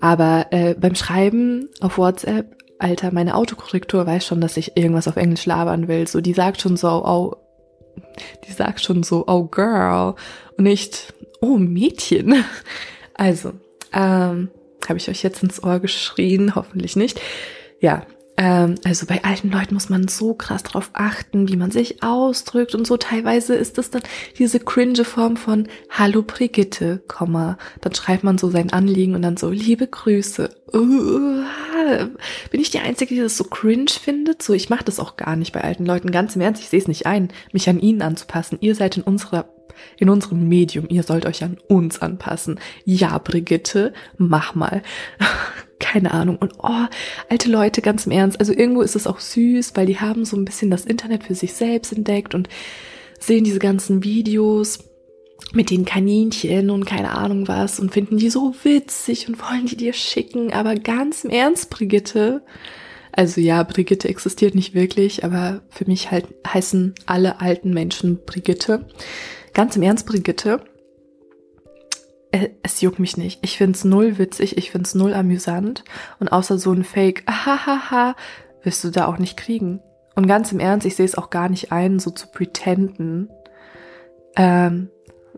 Aber 0.00 0.46
äh, 0.50 0.74
beim 0.74 0.94
Schreiben 0.94 1.68
auf 1.80 1.98
WhatsApp, 1.98 2.56
Alter, 2.78 3.12
meine 3.12 3.34
Autokorrektur 3.34 4.06
weiß 4.06 4.26
schon, 4.26 4.40
dass 4.40 4.56
ich 4.56 4.76
irgendwas 4.76 5.08
auf 5.08 5.16
Englisch 5.16 5.46
labern 5.46 5.88
will. 5.88 6.06
So, 6.06 6.20
die 6.20 6.34
sagt 6.34 6.60
schon 6.60 6.76
so, 6.76 7.04
oh, 7.04 7.36
die 8.46 8.52
sagt 8.52 8.82
schon 8.82 9.02
so, 9.02 9.24
oh 9.26 9.44
girl, 9.44 10.14
und 10.58 10.64
nicht, 10.64 11.14
oh 11.40 11.56
Mädchen. 11.56 12.44
Also, 13.18 13.52
ähm, 13.94 14.50
habe 14.86 14.98
ich 14.98 15.08
euch 15.08 15.22
jetzt 15.22 15.42
ins 15.42 15.62
Ohr 15.62 15.80
geschrien, 15.80 16.54
hoffentlich 16.54 16.96
nicht. 16.96 17.18
Ja, 17.80 18.06
also 18.38 19.06
bei 19.06 19.24
alten 19.24 19.50
Leuten 19.50 19.74
muss 19.74 19.88
man 19.88 20.08
so 20.08 20.34
krass 20.34 20.62
drauf 20.62 20.90
achten, 20.92 21.48
wie 21.48 21.56
man 21.56 21.70
sich 21.70 22.02
ausdrückt 22.02 22.74
und 22.74 22.86
so. 22.86 22.98
Teilweise 22.98 23.54
ist 23.54 23.78
das 23.78 23.90
dann 23.90 24.02
diese 24.38 24.60
cringe 24.60 25.04
Form 25.04 25.36
von 25.36 25.68
Hallo 25.90 26.22
Brigitte, 26.22 27.02
Komma. 27.08 27.56
Dann 27.80 27.94
schreibt 27.94 28.24
man 28.24 28.36
so 28.36 28.50
sein 28.50 28.72
Anliegen 28.72 29.14
und 29.14 29.22
dann 29.22 29.38
so 29.38 29.50
liebe 29.50 29.86
Grüße. 29.86 30.50
Bin 30.72 32.60
ich 32.60 32.70
die 32.70 32.80
Einzige, 32.80 33.14
die 33.14 33.20
das 33.20 33.38
so 33.38 33.44
cringe 33.44 33.90
findet? 33.90 34.42
So, 34.42 34.52
ich 34.52 34.68
mache 34.68 34.84
das 34.84 35.00
auch 35.00 35.16
gar 35.16 35.36
nicht 35.36 35.52
bei 35.52 35.62
alten 35.62 35.86
Leuten. 35.86 36.10
Ganz 36.10 36.36
im 36.36 36.42
Ernst, 36.42 36.60
ich 36.62 36.68
sehe 36.68 36.80
es 36.80 36.88
nicht 36.88 37.06
ein, 37.06 37.28
mich 37.52 37.68
an 37.70 37.80
ihnen 37.80 38.02
anzupassen. 38.02 38.58
Ihr 38.60 38.74
seid 38.74 38.98
in 38.98 39.02
unserer 39.02 39.46
in 39.98 40.08
unserem 40.08 40.48
Medium. 40.48 40.86
Ihr 40.88 41.02
sollt 41.02 41.26
euch 41.26 41.44
an 41.44 41.58
uns 41.68 42.00
anpassen. 42.00 42.58
Ja, 42.84 43.18
Brigitte, 43.18 43.92
mach 44.16 44.54
mal. 44.54 44.82
Keine 45.78 46.12
Ahnung. 46.12 46.36
Und 46.38 46.54
oh, 46.58 46.86
alte 47.28 47.50
Leute, 47.50 47.82
ganz 47.82 48.06
im 48.06 48.12
Ernst. 48.12 48.40
Also 48.40 48.52
irgendwo 48.52 48.82
ist 48.82 48.96
es 48.96 49.06
auch 49.06 49.20
süß, 49.20 49.72
weil 49.74 49.86
die 49.86 50.00
haben 50.00 50.24
so 50.24 50.36
ein 50.36 50.44
bisschen 50.44 50.70
das 50.70 50.84
Internet 50.84 51.24
für 51.24 51.34
sich 51.34 51.54
selbst 51.54 51.92
entdeckt 51.92 52.34
und 52.34 52.48
sehen 53.18 53.44
diese 53.44 53.58
ganzen 53.58 54.02
Videos 54.04 54.80
mit 55.52 55.70
den 55.70 55.84
Kaninchen 55.84 56.70
und 56.70 56.86
keine 56.86 57.12
Ahnung 57.12 57.46
was 57.46 57.78
und 57.78 57.92
finden 57.92 58.16
die 58.16 58.30
so 58.30 58.54
witzig 58.62 59.28
und 59.28 59.40
wollen 59.40 59.66
die 59.66 59.76
dir 59.76 59.92
schicken. 59.92 60.52
Aber 60.52 60.74
ganz 60.74 61.24
im 61.24 61.30
Ernst, 61.30 61.70
Brigitte. 61.70 62.42
Also 63.12 63.40
ja, 63.40 63.62
Brigitte 63.62 64.08
existiert 64.08 64.54
nicht 64.54 64.74
wirklich, 64.74 65.24
aber 65.24 65.62
für 65.70 65.86
mich 65.86 66.10
halt 66.10 66.26
heißen 66.46 66.94
alle 67.06 67.40
alten 67.40 67.72
Menschen 67.72 68.24
Brigitte. 68.24 68.86
Ganz 69.54 69.76
im 69.76 69.82
Ernst, 69.82 70.06
Brigitte 70.06 70.60
es 72.62 72.80
juckt 72.80 72.98
mich 72.98 73.16
nicht. 73.16 73.40
Ich 73.42 73.56
find's 73.56 73.84
null 73.84 74.18
witzig, 74.18 74.56
ich 74.56 74.70
find's 74.70 74.94
null 74.94 75.14
amüsant. 75.14 75.84
Und 76.18 76.32
außer 76.32 76.58
so 76.58 76.72
ein 76.72 76.84
Fake, 76.84 77.22
ahahaha, 77.26 78.16
wirst 78.62 78.84
du 78.84 78.90
da 78.90 79.06
auch 79.06 79.18
nicht 79.18 79.36
kriegen. 79.36 79.80
Und 80.14 80.26
ganz 80.26 80.50
im 80.52 80.60
Ernst, 80.60 80.86
ich 80.86 80.96
sehe 80.96 81.04
es 81.04 81.16
auch 81.16 81.30
gar 81.30 81.48
nicht 81.48 81.72
ein, 81.72 81.98
so 81.98 82.10
zu 82.10 82.28
pretenden, 82.28 83.28
ähm, 84.34 84.88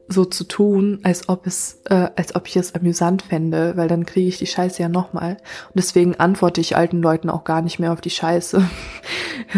so 0.08 0.24
zu 0.24 0.44
tun, 0.44 1.00
als 1.02 1.28
ob 1.28 1.46
es, 1.46 1.82
äh, 1.90 2.08
als 2.16 2.34
ob 2.34 2.46
ich 2.46 2.56
es 2.56 2.74
amüsant 2.74 3.22
fände, 3.22 3.76
weil 3.76 3.88
dann 3.88 4.06
kriege 4.06 4.28
ich 4.28 4.38
die 4.38 4.46
Scheiße 4.46 4.80
ja 4.80 4.88
nochmal. 4.88 5.32
Und 5.32 5.76
deswegen 5.76 6.16
antworte 6.16 6.61
ich 6.61 6.76
alten 6.76 7.02
Leuten 7.02 7.28
auch 7.28 7.44
gar 7.44 7.61
nicht 7.61 7.78
mehr 7.78 7.92
auf 7.92 8.00
die 8.00 8.11
Scheiße. 8.11 8.62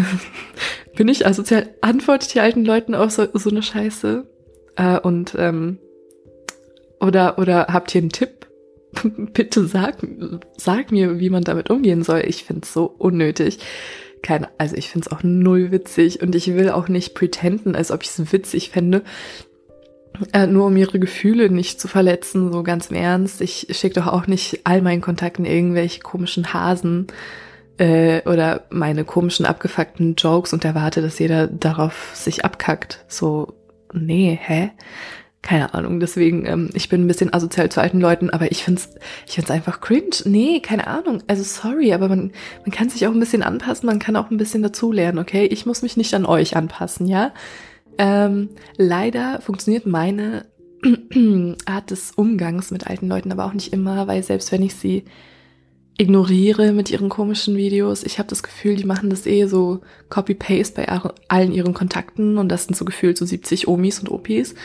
Bin 0.95 1.07
ich 1.07 1.25
asozial? 1.25 1.69
Antworte 1.81 2.25
ich 2.25 2.33
die 2.33 2.41
alten 2.41 2.65
Leuten 2.65 2.95
auf 2.95 3.11
so, 3.11 3.25
so 3.33 3.49
eine 3.49 3.63
Scheiße? 3.63 4.27
Äh, 4.75 4.99
und 4.99 5.35
ähm, 5.37 5.79
oder, 7.01 7.37
oder 7.37 7.67
habt 7.67 7.93
ihr 7.95 8.01
einen 8.01 8.09
Tipp? 8.09 8.47
Bitte 9.33 9.65
sag, 9.67 9.97
sag 10.57 10.91
mir, 10.91 11.19
wie 11.19 11.29
man 11.29 11.43
damit 11.43 11.69
umgehen 11.69 12.03
soll. 12.03 12.23
Ich 12.25 12.43
find's 12.43 12.73
so 12.73 12.85
unnötig. 12.85 13.59
Keine, 14.21 14.49
also 14.57 14.75
ich 14.75 14.89
find's 14.89 15.07
auch 15.07 15.23
null 15.23 15.71
witzig 15.71 16.21
und 16.21 16.35
ich 16.35 16.53
will 16.53 16.69
auch 16.69 16.87
nicht 16.87 17.15
pretenden, 17.15 17.75
als 17.75 17.91
ob 17.91 18.03
ich 18.03 18.09
es 18.09 18.31
witzig 18.31 18.69
fände. 18.69 19.03
Äh, 20.33 20.47
nur 20.47 20.67
um 20.67 20.77
ihre 20.77 20.99
Gefühle 20.99 21.49
nicht 21.49 21.79
zu 21.79 21.87
verletzen, 21.87 22.51
so 22.51 22.63
ganz 22.63 22.87
im 22.87 22.97
Ernst. 22.97 23.41
Ich 23.41 23.67
schicke 23.71 23.95
doch 23.95 24.07
auch 24.07 24.27
nicht 24.27 24.61
all 24.65 24.81
meinen 24.81 25.01
Kontakten 25.01 25.45
irgendwelche 25.45 26.01
komischen 26.01 26.53
Hasen 26.53 27.07
äh, 27.77 28.21
oder 28.29 28.65
meine 28.69 29.05
komischen 29.05 29.45
abgefuckten 29.45 30.15
Jokes 30.15 30.53
und 30.53 30.65
erwarte, 30.65 31.01
dass 31.01 31.17
jeder 31.17 31.47
darauf 31.47 32.11
sich 32.13 32.45
abkackt. 32.45 33.03
So 33.07 33.53
nee, 33.93 34.37
hä? 34.39 34.71
Keine 35.41 35.73
Ahnung, 35.73 35.99
deswegen, 35.99 36.45
ähm, 36.45 36.69
ich 36.73 36.87
bin 36.87 37.03
ein 37.03 37.07
bisschen 37.07 37.33
asozial 37.33 37.69
zu 37.69 37.81
alten 37.81 37.99
Leuten, 37.99 38.29
aber 38.29 38.51
ich 38.51 38.63
find's, 38.63 38.89
ich 39.27 39.33
find's 39.33 39.49
einfach 39.49 39.81
cringe. 39.81 40.17
Nee, 40.25 40.59
keine 40.59 40.85
Ahnung. 40.85 41.23
Also 41.27 41.43
sorry, 41.43 41.93
aber 41.93 42.09
man, 42.09 42.31
man 42.63 42.71
kann 42.71 42.89
sich 42.89 43.07
auch 43.07 43.11
ein 43.11 43.19
bisschen 43.19 43.41
anpassen, 43.41 43.87
man 43.87 43.97
kann 43.97 44.15
auch 44.15 44.29
ein 44.29 44.37
bisschen 44.37 44.61
dazulernen, 44.61 45.17
okay? 45.17 45.45
Ich 45.45 45.65
muss 45.65 45.81
mich 45.81 45.97
nicht 45.97 46.13
an 46.13 46.25
euch 46.25 46.55
anpassen, 46.55 47.07
ja? 47.07 47.33
Ähm, 47.97 48.49
leider 48.77 49.41
funktioniert 49.41 49.87
meine 49.87 50.45
Art 51.65 51.89
des 51.89 52.11
Umgangs 52.11 52.69
mit 52.69 52.87
alten 52.87 53.07
Leuten 53.07 53.31
aber 53.31 53.45
auch 53.45 53.53
nicht 53.53 53.73
immer, 53.73 54.07
weil 54.07 54.21
selbst 54.23 54.51
wenn 54.51 54.63
ich 54.63 54.75
sie 54.75 55.05
ignoriere 55.97 56.71
mit 56.71 56.89
ihren 56.89 57.09
komischen 57.09 57.55
Videos. 57.55 58.03
Ich 58.03 58.17
habe 58.17 58.29
das 58.29 58.41
Gefühl, 58.41 58.75
die 58.75 58.85
machen 58.85 59.09
das 59.09 59.27
eh 59.27 59.45
so 59.45 59.81
Copy-Paste 60.09 60.81
bei 60.81 60.87
allen 61.27 61.51
ihren 61.51 61.73
Kontakten 61.73 62.37
und 62.37 62.49
das 62.49 62.65
sind 62.65 62.75
so 62.75 62.85
gefühlt 62.85 63.17
so 63.17 63.25
70 63.25 63.67
Omis 63.67 63.99
und 63.99 64.09
Opis. 64.09 64.55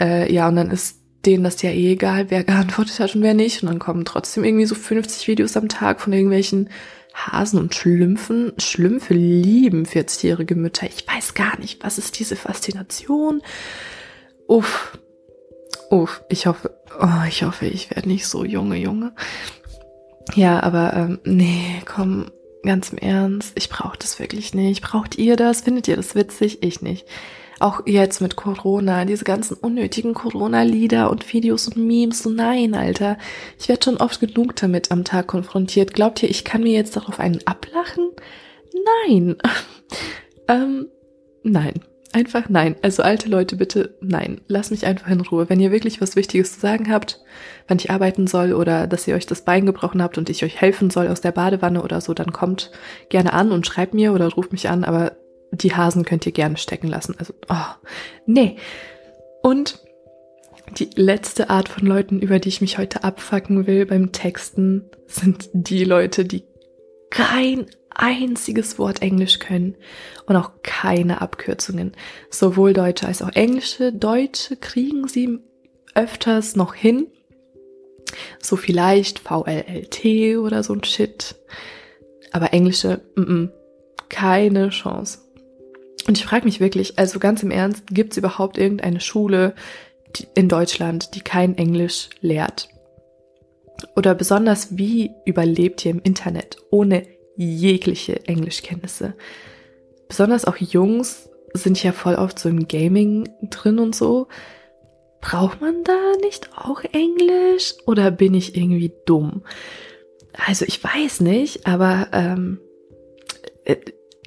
Äh, 0.00 0.32
ja, 0.32 0.48
und 0.48 0.56
dann 0.56 0.70
ist 0.70 0.98
denen 1.26 1.44
das 1.44 1.62
ja 1.62 1.70
eh 1.70 1.92
egal, 1.92 2.30
wer 2.30 2.44
geantwortet 2.44 3.00
hat 3.00 3.14
und 3.14 3.22
wer 3.22 3.34
nicht. 3.34 3.62
Und 3.62 3.68
dann 3.68 3.78
kommen 3.78 4.04
trotzdem 4.04 4.44
irgendwie 4.44 4.66
so 4.66 4.74
50 4.74 5.28
Videos 5.28 5.56
am 5.56 5.68
Tag 5.68 6.00
von 6.00 6.12
irgendwelchen 6.12 6.70
Hasen 7.14 7.58
und 7.58 7.74
Schlümpfen. 7.74 8.52
Schlümpfe 8.58 9.14
lieben 9.14 9.84
40-jährige 9.84 10.54
Mütter. 10.54 10.86
Ich 10.86 11.06
weiß 11.06 11.34
gar 11.34 11.58
nicht, 11.58 11.84
was 11.84 11.98
ist 11.98 12.18
diese 12.18 12.36
Faszination? 12.36 13.42
Uff. 14.46 14.98
Uff, 15.90 16.22
ich 16.30 16.46
hoffe, 16.46 16.74
oh, 17.00 17.26
ich 17.28 17.42
hoffe, 17.42 17.66
ich 17.66 17.90
werde 17.90 18.08
nicht 18.08 18.26
so 18.26 18.44
junge, 18.44 18.76
Junge. 18.76 19.12
Ja, 20.34 20.62
aber 20.62 20.94
ähm, 20.94 21.18
nee, 21.24 21.82
komm, 21.84 22.30
ganz 22.62 22.90
im 22.90 22.98
Ernst, 22.98 23.52
ich 23.56 23.68
brauche 23.68 23.98
das 23.98 24.18
wirklich 24.18 24.54
nicht. 24.54 24.82
Braucht 24.82 25.18
ihr 25.18 25.36
das? 25.36 25.62
Findet 25.62 25.88
ihr 25.88 25.96
das 25.96 26.14
witzig? 26.14 26.62
Ich 26.62 26.80
nicht. 26.80 27.06
Auch 27.62 27.82
jetzt 27.86 28.20
mit 28.20 28.34
Corona, 28.34 29.04
diese 29.04 29.22
ganzen 29.22 29.54
unnötigen 29.54 30.14
Corona-Lieder 30.14 31.08
und 31.08 31.32
Videos 31.32 31.68
und 31.68 31.76
Memes. 31.76 32.24
So 32.24 32.30
nein, 32.30 32.74
Alter. 32.74 33.18
Ich 33.56 33.68
werde 33.68 33.84
schon 33.84 33.98
oft 33.98 34.18
genug 34.18 34.56
damit 34.56 34.90
am 34.90 35.04
Tag 35.04 35.28
konfrontiert. 35.28 35.94
Glaubt 35.94 36.24
ihr, 36.24 36.28
ich 36.28 36.44
kann 36.44 36.64
mir 36.64 36.72
jetzt 36.72 36.96
darauf 36.96 37.20
einen 37.20 37.38
ablachen? 37.44 38.10
Nein. 39.06 39.36
ähm, 40.48 40.88
nein. 41.44 41.74
Einfach 42.12 42.48
nein. 42.48 42.74
Also 42.82 43.04
alte 43.04 43.28
Leute, 43.28 43.54
bitte 43.54 43.96
nein. 44.00 44.40
Lass 44.48 44.72
mich 44.72 44.84
einfach 44.84 45.08
in 45.08 45.20
Ruhe. 45.20 45.48
Wenn 45.48 45.60
ihr 45.60 45.70
wirklich 45.70 46.00
was 46.00 46.16
Wichtiges 46.16 46.54
zu 46.54 46.60
sagen 46.60 46.92
habt, 46.92 47.20
wann 47.68 47.78
ich 47.78 47.92
arbeiten 47.92 48.26
soll 48.26 48.54
oder 48.54 48.88
dass 48.88 49.06
ihr 49.06 49.14
euch 49.14 49.26
das 49.26 49.44
Bein 49.44 49.66
gebrochen 49.66 50.02
habt 50.02 50.18
und 50.18 50.28
ich 50.30 50.44
euch 50.44 50.60
helfen 50.60 50.90
soll 50.90 51.06
aus 51.06 51.20
der 51.20 51.30
Badewanne 51.30 51.84
oder 51.84 52.00
so, 52.00 52.12
dann 52.12 52.32
kommt 52.32 52.72
gerne 53.08 53.32
an 53.32 53.52
und 53.52 53.68
schreibt 53.68 53.94
mir 53.94 54.12
oder 54.12 54.28
ruft 54.30 54.50
mich 54.50 54.68
an, 54.68 54.82
aber 54.82 55.12
die 55.52 55.74
Hasen 55.74 56.04
könnt 56.04 56.26
ihr 56.26 56.32
gerne 56.32 56.56
stecken 56.56 56.88
lassen. 56.88 57.14
Also, 57.18 57.34
oh, 57.48 57.86
nee. 58.26 58.56
Und 59.42 59.80
die 60.78 60.90
letzte 60.94 61.50
Art 61.50 61.68
von 61.68 61.86
Leuten, 61.86 62.20
über 62.20 62.38
die 62.38 62.48
ich 62.48 62.60
mich 62.60 62.78
heute 62.78 63.04
abfacken 63.04 63.66
will 63.66 63.86
beim 63.86 64.12
Texten, 64.12 64.90
sind 65.06 65.50
die 65.52 65.84
Leute, 65.84 66.24
die 66.24 66.44
kein 67.10 67.66
einziges 67.90 68.78
Wort 68.78 69.02
Englisch 69.02 69.38
können 69.38 69.76
und 70.24 70.36
auch 70.36 70.52
keine 70.62 71.20
Abkürzungen. 71.20 71.92
Sowohl 72.30 72.72
Deutsche 72.72 73.06
als 73.06 73.20
auch 73.20 73.32
Englische. 73.34 73.92
Deutsche 73.92 74.56
kriegen 74.56 75.08
sie 75.08 75.38
öfters 75.94 76.56
noch 76.56 76.74
hin. 76.74 77.08
So 78.40 78.56
vielleicht 78.56 79.18
VLLT 79.18 80.38
oder 80.38 80.62
so 80.62 80.72
ein 80.72 80.84
Shit. 80.84 81.34
Aber 82.30 82.54
Englische, 82.54 83.02
mm 83.14 83.22
-mm, 83.22 83.50
keine 84.08 84.70
Chance. 84.70 85.18
Und 86.06 86.18
ich 86.18 86.24
frage 86.24 86.44
mich 86.44 86.60
wirklich, 86.60 86.98
also 86.98 87.18
ganz 87.18 87.42
im 87.42 87.50
Ernst, 87.50 87.86
gibt 87.88 88.12
es 88.12 88.18
überhaupt 88.18 88.58
irgendeine 88.58 89.00
Schule 89.00 89.54
in 90.34 90.48
Deutschland, 90.48 91.14
die 91.14 91.20
kein 91.20 91.56
Englisch 91.56 92.10
lehrt? 92.20 92.68
Oder 93.96 94.14
besonders, 94.14 94.76
wie 94.76 95.12
überlebt 95.24 95.84
ihr 95.84 95.92
im 95.92 96.00
Internet 96.02 96.56
ohne 96.70 97.06
jegliche 97.36 98.26
Englischkenntnisse. 98.26 99.14
Besonders 100.08 100.44
auch 100.44 100.56
Jungs 100.56 101.28
sind 101.54 101.82
ja 101.82 101.92
voll 101.92 102.14
oft 102.14 102.38
so 102.38 102.48
im 102.48 102.68
Gaming 102.68 103.28
drin 103.50 103.78
und 103.78 103.94
so. 103.94 104.28
Braucht 105.20 105.60
man 105.60 105.84
da 105.84 106.12
nicht 106.22 106.50
auch 106.56 106.82
Englisch 106.92 107.74
oder 107.86 108.10
bin 108.10 108.34
ich 108.34 108.56
irgendwie 108.56 108.92
dumm? 109.06 109.42
Also 110.32 110.64
ich 110.66 110.82
weiß 110.82 111.20
nicht, 111.20 111.66
aber 111.66 112.08
ähm, 112.12 112.58
äh, 113.64 113.76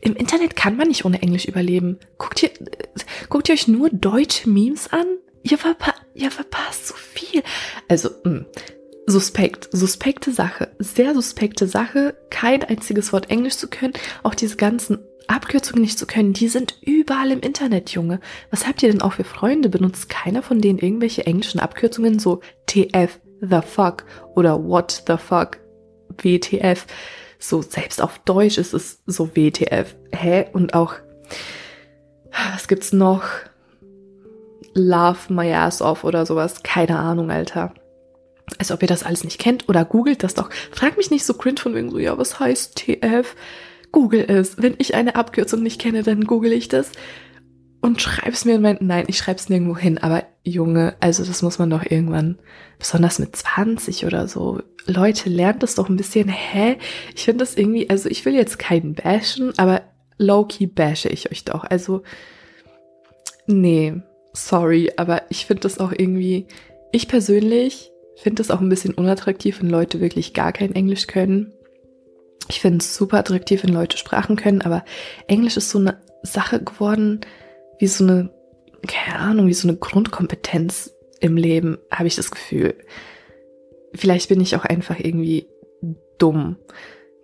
im 0.05 0.15
Internet 0.15 0.55
kann 0.55 0.77
man 0.77 0.87
nicht 0.87 1.03
ohne 1.03 1.21
Englisch 1.21 1.45
überleben. 1.45 1.97
Guckt 2.19 2.43
ihr, 2.43 2.51
guckt 3.27 3.49
ihr 3.49 3.53
euch 3.53 3.67
nur 3.67 3.89
deutsche 3.89 4.47
Memes 4.47 4.93
an? 4.93 5.05
Ihr, 5.41 5.57
verpa 5.57 5.95
ihr 6.13 6.29
verpasst 6.29 6.87
so 6.87 6.93
viel. 6.93 7.41
Also, 7.87 8.09
mh, 8.23 8.23
hm, 8.23 8.45
suspekt, 9.07 9.67
suspekte 9.71 10.31
Sache, 10.31 10.69
sehr 10.77 11.15
suspekte 11.15 11.67
Sache, 11.67 12.15
kein 12.29 12.63
einziges 12.63 13.13
Wort 13.13 13.31
Englisch 13.31 13.57
zu 13.57 13.67
können, 13.67 13.93
auch 14.21 14.35
diese 14.35 14.57
ganzen 14.57 14.99
Abkürzungen 15.27 15.81
nicht 15.81 15.97
zu 15.97 16.05
können, 16.05 16.33
die 16.33 16.49
sind 16.49 16.77
überall 16.81 17.31
im 17.31 17.39
Internet, 17.39 17.89
Junge. 17.89 18.19
Was 18.51 18.67
habt 18.67 18.83
ihr 18.83 18.91
denn 18.91 19.01
auch 19.01 19.13
für 19.13 19.23
Freunde? 19.23 19.69
Benutzt 19.69 20.07
keiner 20.07 20.43
von 20.43 20.61
denen 20.61 20.77
irgendwelche 20.77 21.25
englischen 21.25 21.59
Abkürzungen, 21.59 22.19
so 22.19 22.41
TF, 22.67 23.19
the 23.41 23.61
fuck 23.65 24.05
oder 24.35 24.63
what 24.63 25.03
the 25.07 25.17
fuck, 25.17 25.57
WTF. 26.21 26.85
So, 27.47 27.62
selbst 27.62 28.01
auf 28.01 28.19
Deutsch 28.19 28.58
ist 28.58 28.73
es 28.73 28.99
so 29.05 29.36
WTF. 29.36 29.95
Hä? 30.12 30.47
Und 30.53 30.73
auch, 30.73 30.95
was 32.53 32.67
gibt's 32.67 32.91
noch? 32.91 33.23
Love 34.73 35.31
my 35.31 35.53
ass 35.53 35.81
off 35.81 36.03
oder 36.03 36.25
sowas. 36.25 36.63
Keine 36.63 36.97
Ahnung, 36.97 37.31
Alter 37.31 37.73
als 38.60 38.71
ob 38.71 38.81
ihr 38.81 38.88
das 38.88 39.03
alles 39.03 39.23
nicht 39.23 39.39
kennt 39.39 39.67
oder 39.69 39.86
googelt 39.86 40.23
das 40.23 40.34
doch. 40.34 40.49
Frag 40.71 40.97
mich 40.97 41.12
nicht 41.12 41.25
so 41.25 41.34
cringe 41.34 41.60
von 41.60 41.73
wegen 41.73 41.89
so, 41.89 41.97
ja, 41.97 42.17
was 42.17 42.39
heißt 42.39 42.75
TF? 42.75 43.36
Google 43.91 44.25
es. 44.27 44.62
Wenn 44.62 44.75
ich 44.77 44.93
eine 44.93 45.15
Abkürzung 45.15 45.63
nicht 45.63 45.79
kenne, 45.79 46.03
dann 46.03 46.25
google 46.25 46.51
ich 46.51 46.67
das 46.67 46.91
und 47.85 48.01
schreib's 48.01 48.45
mir 48.45 48.55
in 48.55 48.63
mein, 48.63 48.77
nein, 48.81 49.05
ich 49.07 49.17
schreib's 49.19 49.47
nirgendwo 49.47 49.77
hin, 49.77 49.99
aber 49.99 50.23
Junge, 50.43 50.95
also 51.01 51.23
das 51.23 51.43
muss 51.43 51.59
man 51.59 51.69
doch 51.69 51.85
irgendwann, 51.87 52.39
besonders 52.79 53.19
mit 53.19 53.35
20 53.35 54.07
oder 54.07 54.27
so, 54.27 54.59
Leute, 54.87 55.29
lernt 55.29 55.61
das 55.61 55.75
doch 55.75 55.87
ein 55.87 55.95
bisschen, 55.95 56.27
hä? 56.27 56.77
Ich 57.15 57.25
finde 57.25 57.45
das 57.45 57.55
irgendwie, 57.55 57.87
also 57.87 58.09
ich 58.09 58.25
will 58.25 58.33
jetzt 58.33 58.57
keinen 58.57 58.95
bashen, 58.95 59.53
aber 59.57 59.83
low-key 60.17 60.65
bashe 60.65 61.09
ich 61.09 61.31
euch 61.31 61.45
doch, 61.45 61.63
also, 61.63 62.01
nee, 63.45 63.93
sorry, 64.33 64.91
aber 64.97 65.21
ich 65.29 65.45
finde 65.45 65.61
das 65.61 65.77
auch 65.79 65.91
irgendwie, 65.91 66.47
ich 66.91 67.07
persönlich 67.07 67.91
finde 68.15 68.41
es 68.41 68.49
auch 68.49 68.61
ein 68.61 68.69
bisschen 68.69 68.95
unattraktiv, 68.95 69.61
wenn 69.61 69.69
Leute 69.69 70.01
wirklich 70.01 70.33
gar 70.33 70.53
kein 70.53 70.73
Englisch 70.73 71.05
können. 71.05 71.53
Ich 72.49 72.61
finde 72.61 72.79
es 72.79 72.95
super 72.95 73.19
attraktiv, 73.19 73.63
wenn 73.63 73.73
Leute 73.73 73.97
Sprachen 73.97 74.37
können, 74.37 74.63
aber 74.63 74.83
Englisch 75.27 75.55
ist 75.55 75.69
so 75.69 75.77
eine 75.77 76.01
Sache 76.23 76.63
geworden, 76.63 77.21
wie 77.79 77.88
so 77.88 78.03
eine, 78.03 78.29
keine 78.88 79.19
Ahnung, 79.19 79.47
wie 79.47 79.53
so 79.53 79.67
eine 79.67 79.77
Grundkompetenz 79.77 80.93
im 81.19 81.38
Leben, 81.38 81.77
habe 81.91 82.07
ich 82.07 82.15
das 82.15 82.31
Gefühl. 82.31 82.75
Vielleicht 83.93 84.29
bin 84.29 84.41
ich 84.41 84.55
auch 84.55 84.65
einfach 84.65 84.99
irgendwie 84.99 85.47
dumm. 86.17 86.57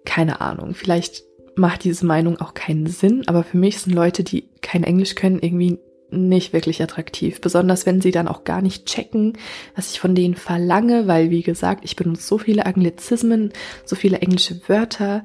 Keine 0.06 0.42
Ahnung. 0.42 0.74
Vielleicht 0.74 1.24
macht 1.56 1.84
diese 1.84 2.06
Meinung 2.06 2.40
auch 2.40 2.54
keinen 2.54 2.88
Sinn, 2.88 3.24
aber 3.28 3.44
für 3.44 3.58
mich 3.58 3.80
sind 3.80 3.94
Leute, 3.94 4.24
die 4.24 4.50
kein 4.62 4.84
Englisch 4.84 5.16
können, 5.16 5.40
irgendwie 5.40 5.80
nicht 6.12 6.54
wirklich 6.54 6.82
attraktiv. 6.82 7.42
Besonders 7.42 7.86
wenn 7.86 8.02
sie 8.02 8.12
dann 8.12 8.28
auch 8.28 8.44
gar 8.44 8.62
nicht 8.62 8.86
checken, 8.86 9.38
was 9.76 9.92
ich 9.92 10.00
von 10.00 10.16
denen 10.16 10.36
verlange, 10.36 11.08
weil, 11.08 11.30
wie 11.30 11.44
gesagt, 11.44 11.86
ich 11.86 11.96
benutze 11.96 12.24
so 12.24 12.38
viele 12.38 12.66
Anglizismen, 12.66 13.54
so 13.86 13.96
viele 13.96 14.20
englische 14.20 14.62
Wörter, 14.68 15.24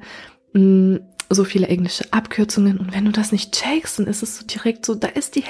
mm, 0.53 0.97
so 1.29 1.43
viele 1.43 1.67
englische 1.67 2.05
Abkürzungen. 2.11 2.77
Und 2.77 2.93
wenn 2.93 3.05
du 3.05 3.11
das 3.11 3.31
nicht 3.31 3.53
checkst, 3.53 3.99
dann 3.99 4.07
ist 4.07 4.23
es 4.23 4.37
so 4.37 4.45
direkt 4.45 4.85
so, 4.85 4.95
da 4.95 5.07
ist 5.07 5.35
die 5.35 5.43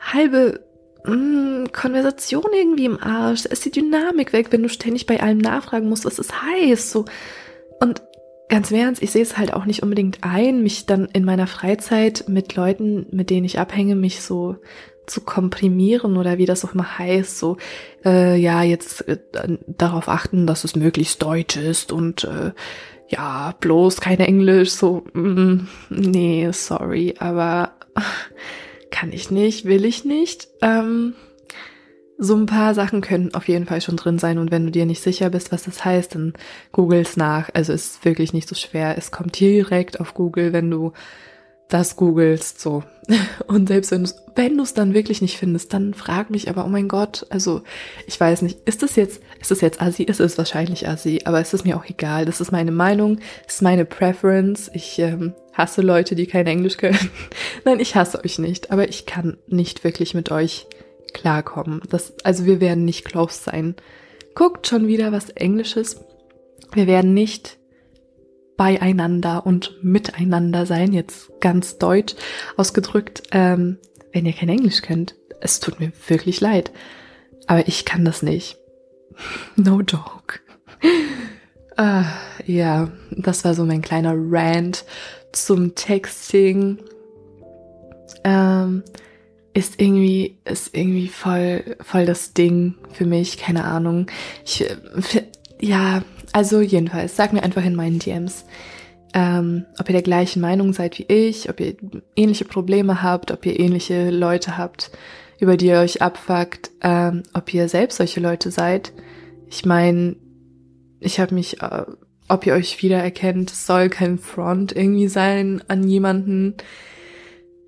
halbe 0.00 0.60
mm, 1.04 1.66
Konversation 1.72 2.46
irgendwie 2.52 2.86
im 2.86 3.00
Arsch, 3.00 3.44
da 3.44 3.50
ist 3.50 3.64
die 3.64 3.70
Dynamik 3.70 4.32
weg, 4.32 4.48
wenn 4.50 4.62
du 4.62 4.68
ständig 4.68 5.06
bei 5.06 5.20
allem 5.20 5.38
nachfragen 5.38 5.88
musst, 5.88 6.04
was 6.04 6.18
es 6.18 6.30
heißt. 6.42 6.90
So. 6.90 7.04
Und 7.80 8.02
ganz 8.48 8.70
im 8.70 8.78
Ernst, 8.78 9.02
ich 9.02 9.10
sehe 9.10 9.22
es 9.22 9.38
halt 9.38 9.52
auch 9.52 9.64
nicht 9.64 9.82
unbedingt 9.82 10.18
ein, 10.22 10.62
mich 10.62 10.86
dann 10.86 11.06
in 11.12 11.24
meiner 11.24 11.46
Freizeit 11.46 12.24
mit 12.28 12.54
Leuten, 12.54 13.06
mit 13.10 13.30
denen 13.30 13.44
ich 13.44 13.58
abhänge, 13.58 13.96
mich 13.96 14.22
so 14.22 14.56
zu 15.06 15.20
komprimieren 15.20 16.16
oder 16.16 16.38
wie 16.38 16.46
das 16.46 16.64
auch 16.64 16.74
immer 16.74 16.98
heißt, 16.98 17.38
so 17.38 17.58
äh, 18.04 18.36
ja 18.36 18.62
jetzt 18.62 19.06
äh, 19.08 19.18
darauf 19.66 20.08
achten, 20.08 20.46
dass 20.46 20.64
es 20.64 20.74
möglichst 20.74 21.22
deutsch 21.22 21.56
ist 21.56 21.92
und 21.92 22.24
äh, 22.24 22.50
ja 23.08 23.54
bloß 23.60 24.00
kein 24.00 24.20
Englisch, 24.20 24.70
so 24.70 25.04
mm, 25.12 25.68
nee, 25.90 26.48
sorry, 26.52 27.14
aber 27.18 27.72
kann 28.90 29.12
ich 29.12 29.30
nicht, 29.30 29.64
will 29.64 29.84
ich 29.84 30.04
nicht. 30.04 30.48
Ähm, 30.62 31.14
so 32.18 32.34
ein 32.34 32.46
paar 32.46 32.74
Sachen 32.74 33.02
können 33.02 33.34
auf 33.34 33.46
jeden 33.46 33.66
Fall 33.66 33.80
schon 33.82 33.96
drin 33.96 34.18
sein 34.18 34.38
und 34.38 34.50
wenn 34.50 34.64
du 34.64 34.70
dir 34.70 34.86
nicht 34.86 35.02
sicher 35.02 35.28
bist, 35.30 35.52
was 35.52 35.64
das 35.64 35.84
heißt, 35.84 36.14
dann 36.14 36.32
googles 36.72 37.16
nach. 37.16 37.50
Also 37.52 37.72
ist 37.72 38.04
wirklich 38.04 38.32
nicht 38.32 38.48
so 38.48 38.54
schwer. 38.54 38.96
Es 38.96 39.10
kommt 39.10 39.38
direkt 39.38 40.00
auf 40.00 40.14
Google, 40.14 40.52
wenn 40.52 40.70
du 40.70 40.92
das 41.68 41.96
googelst 41.96 42.60
so. 42.60 42.82
Und 43.46 43.68
selbst 43.68 43.90
wenn 43.90 44.02
du 44.02 44.04
es 44.04 44.26
wenn 44.36 44.58
du's 44.58 44.74
dann 44.74 44.94
wirklich 44.94 45.22
nicht 45.22 45.38
findest, 45.38 45.72
dann 45.72 45.94
frag 45.94 46.30
mich 46.30 46.50
aber, 46.50 46.66
oh 46.66 46.68
mein 46.68 46.88
Gott, 46.88 47.26
also 47.30 47.62
ich 48.06 48.20
weiß 48.20 48.42
nicht, 48.42 48.60
ist 48.66 48.82
das 48.82 48.94
jetzt, 48.94 49.22
ist 49.40 49.50
das 49.50 49.62
jetzt 49.62 49.80
Assi? 49.80 50.02
Ist 50.02 50.20
es 50.20 50.36
wahrscheinlich 50.36 50.86
Assi, 50.86 51.22
aber 51.24 51.40
es 51.40 51.54
ist 51.54 51.64
mir 51.64 51.76
auch 51.76 51.86
egal. 51.86 52.26
Das 52.26 52.40
ist 52.40 52.52
meine 52.52 52.70
Meinung, 52.70 53.18
es 53.46 53.56
ist 53.56 53.62
meine 53.62 53.86
Preference. 53.86 54.70
Ich 54.74 54.98
ähm, 54.98 55.32
hasse 55.54 55.80
Leute, 55.80 56.14
die 56.14 56.26
kein 56.26 56.46
Englisch 56.46 56.76
können. 56.76 57.10
Nein, 57.64 57.80
ich 57.80 57.96
hasse 57.96 58.22
euch 58.22 58.38
nicht, 58.38 58.70
aber 58.70 58.88
ich 58.88 59.06
kann 59.06 59.38
nicht 59.46 59.84
wirklich 59.84 60.12
mit 60.12 60.30
euch 60.30 60.66
klarkommen. 61.14 61.80
Das, 61.88 62.12
also 62.24 62.44
wir 62.44 62.60
werden 62.60 62.84
nicht 62.84 63.06
close 63.06 63.42
sein. 63.42 63.74
Guckt 64.34 64.66
schon 64.66 64.86
wieder 64.86 65.12
was 65.12 65.30
Englisches. 65.30 66.04
Wir 66.74 66.86
werden 66.86 67.14
nicht 67.14 67.56
beieinander 68.56 69.46
und 69.46 69.76
miteinander 69.82 70.66
sein, 70.66 70.92
jetzt 70.92 71.40
ganz 71.40 71.78
deutsch 71.78 72.14
ausgedrückt, 72.56 73.22
ähm, 73.32 73.78
wenn 74.12 74.26
ihr 74.26 74.32
kein 74.32 74.48
Englisch 74.48 74.82
könnt. 74.82 75.14
Es 75.40 75.60
tut 75.60 75.80
mir 75.80 75.92
wirklich 76.08 76.40
leid, 76.40 76.72
aber 77.46 77.68
ich 77.68 77.84
kann 77.84 78.04
das 78.04 78.22
nicht. 78.22 78.58
No 79.56 79.80
joke. 79.80 80.40
uh, 81.78 82.02
ja, 82.46 82.90
das 83.10 83.44
war 83.44 83.54
so 83.54 83.64
mein 83.64 83.80
kleiner 83.80 84.14
Rant 84.14 84.84
zum 85.32 85.74
Texting. 85.74 86.78
Ähm, 88.24 88.82
ist 89.54 89.80
irgendwie, 89.80 90.38
ist 90.44 90.76
irgendwie 90.76 91.08
voll, 91.08 91.76
voll 91.80 92.04
das 92.04 92.34
Ding 92.34 92.74
für 92.92 93.06
mich, 93.06 93.38
keine 93.38 93.64
Ahnung. 93.64 94.06
Ich, 94.44 94.66
ja, 95.60 96.02
also 96.32 96.60
jedenfalls, 96.60 97.16
sag 97.16 97.32
mir 97.32 97.42
einfach 97.42 97.64
in 97.64 97.74
meinen 97.74 97.98
DMs, 97.98 98.44
ähm, 99.14 99.64
ob 99.78 99.88
ihr 99.88 99.94
der 99.94 100.02
gleichen 100.02 100.40
Meinung 100.42 100.72
seid 100.72 100.98
wie 100.98 101.06
ich, 101.08 101.48
ob 101.48 101.60
ihr 101.60 101.76
ähnliche 102.14 102.44
Probleme 102.44 103.02
habt, 103.02 103.30
ob 103.30 103.46
ihr 103.46 103.58
ähnliche 103.58 104.10
Leute 104.10 104.58
habt, 104.58 104.90
über 105.40 105.56
die 105.56 105.66
ihr 105.66 105.78
euch 105.78 106.02
abfuckt, 106.02 106.70
ähm, 106.82 107.22
ob 107.32 107.52
ihr 107.54 107.68
selbst 107.68 107.96
solche 107.96 108.20
Leute 108.20 108.50
seid. 108.50 108.92
Ich 109.48 109.64
meine, 109.64 110.16
ich 111.00 111.20
habe 111.20 111.34
mich, 111.34 111.62
äh, 111.62 111.84
ob 112.28 112.46
ihr 112.46 112.54
euch 112.54 112.82
wiedererkennt, 112.82 113.50
es 113.52 113.66
soll 113.66 113.88
kein 113.88 114.18
Front 114.18 114.72
irgendwie 114.72 115.08
sein 115.08 115.62
an 115.68 115.88
jemanden. 115.88 116.54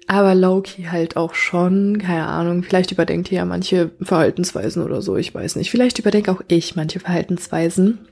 Aber 0.08 0.34
Loki 0.34 0.84
halt 0.84 1.16
auch 1.16 1.34
schon, 1.34 1.98
keine 1.98 2.26
Ahnung, 2.26 2.62
vielleicht 2.62 2.90
überdenkt 2.90 3.30
ihr 3.30 3.38
ja 3.38 3.44
manche 3.44 3.90
Verhaltensweisen 4.00 4.82
oder 4.82 5.02
so, 5.02 5.16
ich 5.16 5.34
weiß 5.34 5.56
nicht. 5.56 5.70
Vielleicht 5.70 5.98
überdenke 5.98 6.32
auch 6.32 6.40
ich 6.48 6.76
manche 6.76 6.98
Verhaltensweisen. 6.98 8.08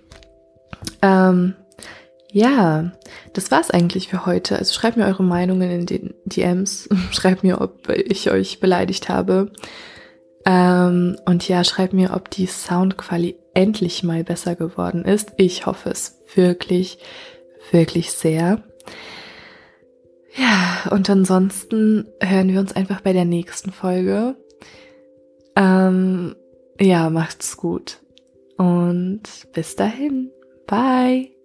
Ähm, 1.01 1.55
ja, 2.31 2.93
das 3.33 3.51
war's 3.51 3.71
eigentlich 3.71 4.09
für 4.09 4.27
heute. 4.27 4.59
Also 4.59 4.75
schreibt 4.75 4.99
mir 4.99 5.07
eure 5.07 5.23
Meinungen 5.23 5.71
in 5.71 5.87
den 5.87 6.15
DMs. 6.27 6.89
schreibt 7.13 7.43
mir, 7.43 7.63
ob 7.63 7.89
ich 7.89 8.31
euch 8.31 8.61
beleidigt 8.61 9.09
habe. 9.09 9.51
Ähm, 10.45 11.17
und 11.25 11.49
ja, 11.49 11.65
schreibt 11.65 11.95
mir, 11.95 12.13
ob 12.13 12.31
die 12.31 12.47
Soundqualität 12.47 13.41
endlich 13.57 14.03
mal 14.03 14.23
besser 14.23 14.55
geworden 14.55 15.05
ist. 15.07 15.33
Ich 15.39 15.65
hoffe 15.65 15.89
es 15.89 16.19
wirklich, 16.35 16.99
wirklich 17.73 18.13
sehr. 18.13 18.63
Ja, 20.37 20.91
und 20.91 21.09
ansonsten 21.09 22.07
hören 22.23 22.49
wir 22.49 22.61
uns 22.61 22.73
einfach 22.73 23.01
bei 23.01 23.13
der 23.13 23.25
nächsten 23.25 23.73
Folge. 23.73 24.37
Ähm, 25.57 26.37
ja, 26.79 27.09
macht's 27.09 27.57
gut. 27.57 28.01
Und 28.59 29.23
bis 29.53 29.77
dahin. 29.77 30.31
Bye. 30.67 31.36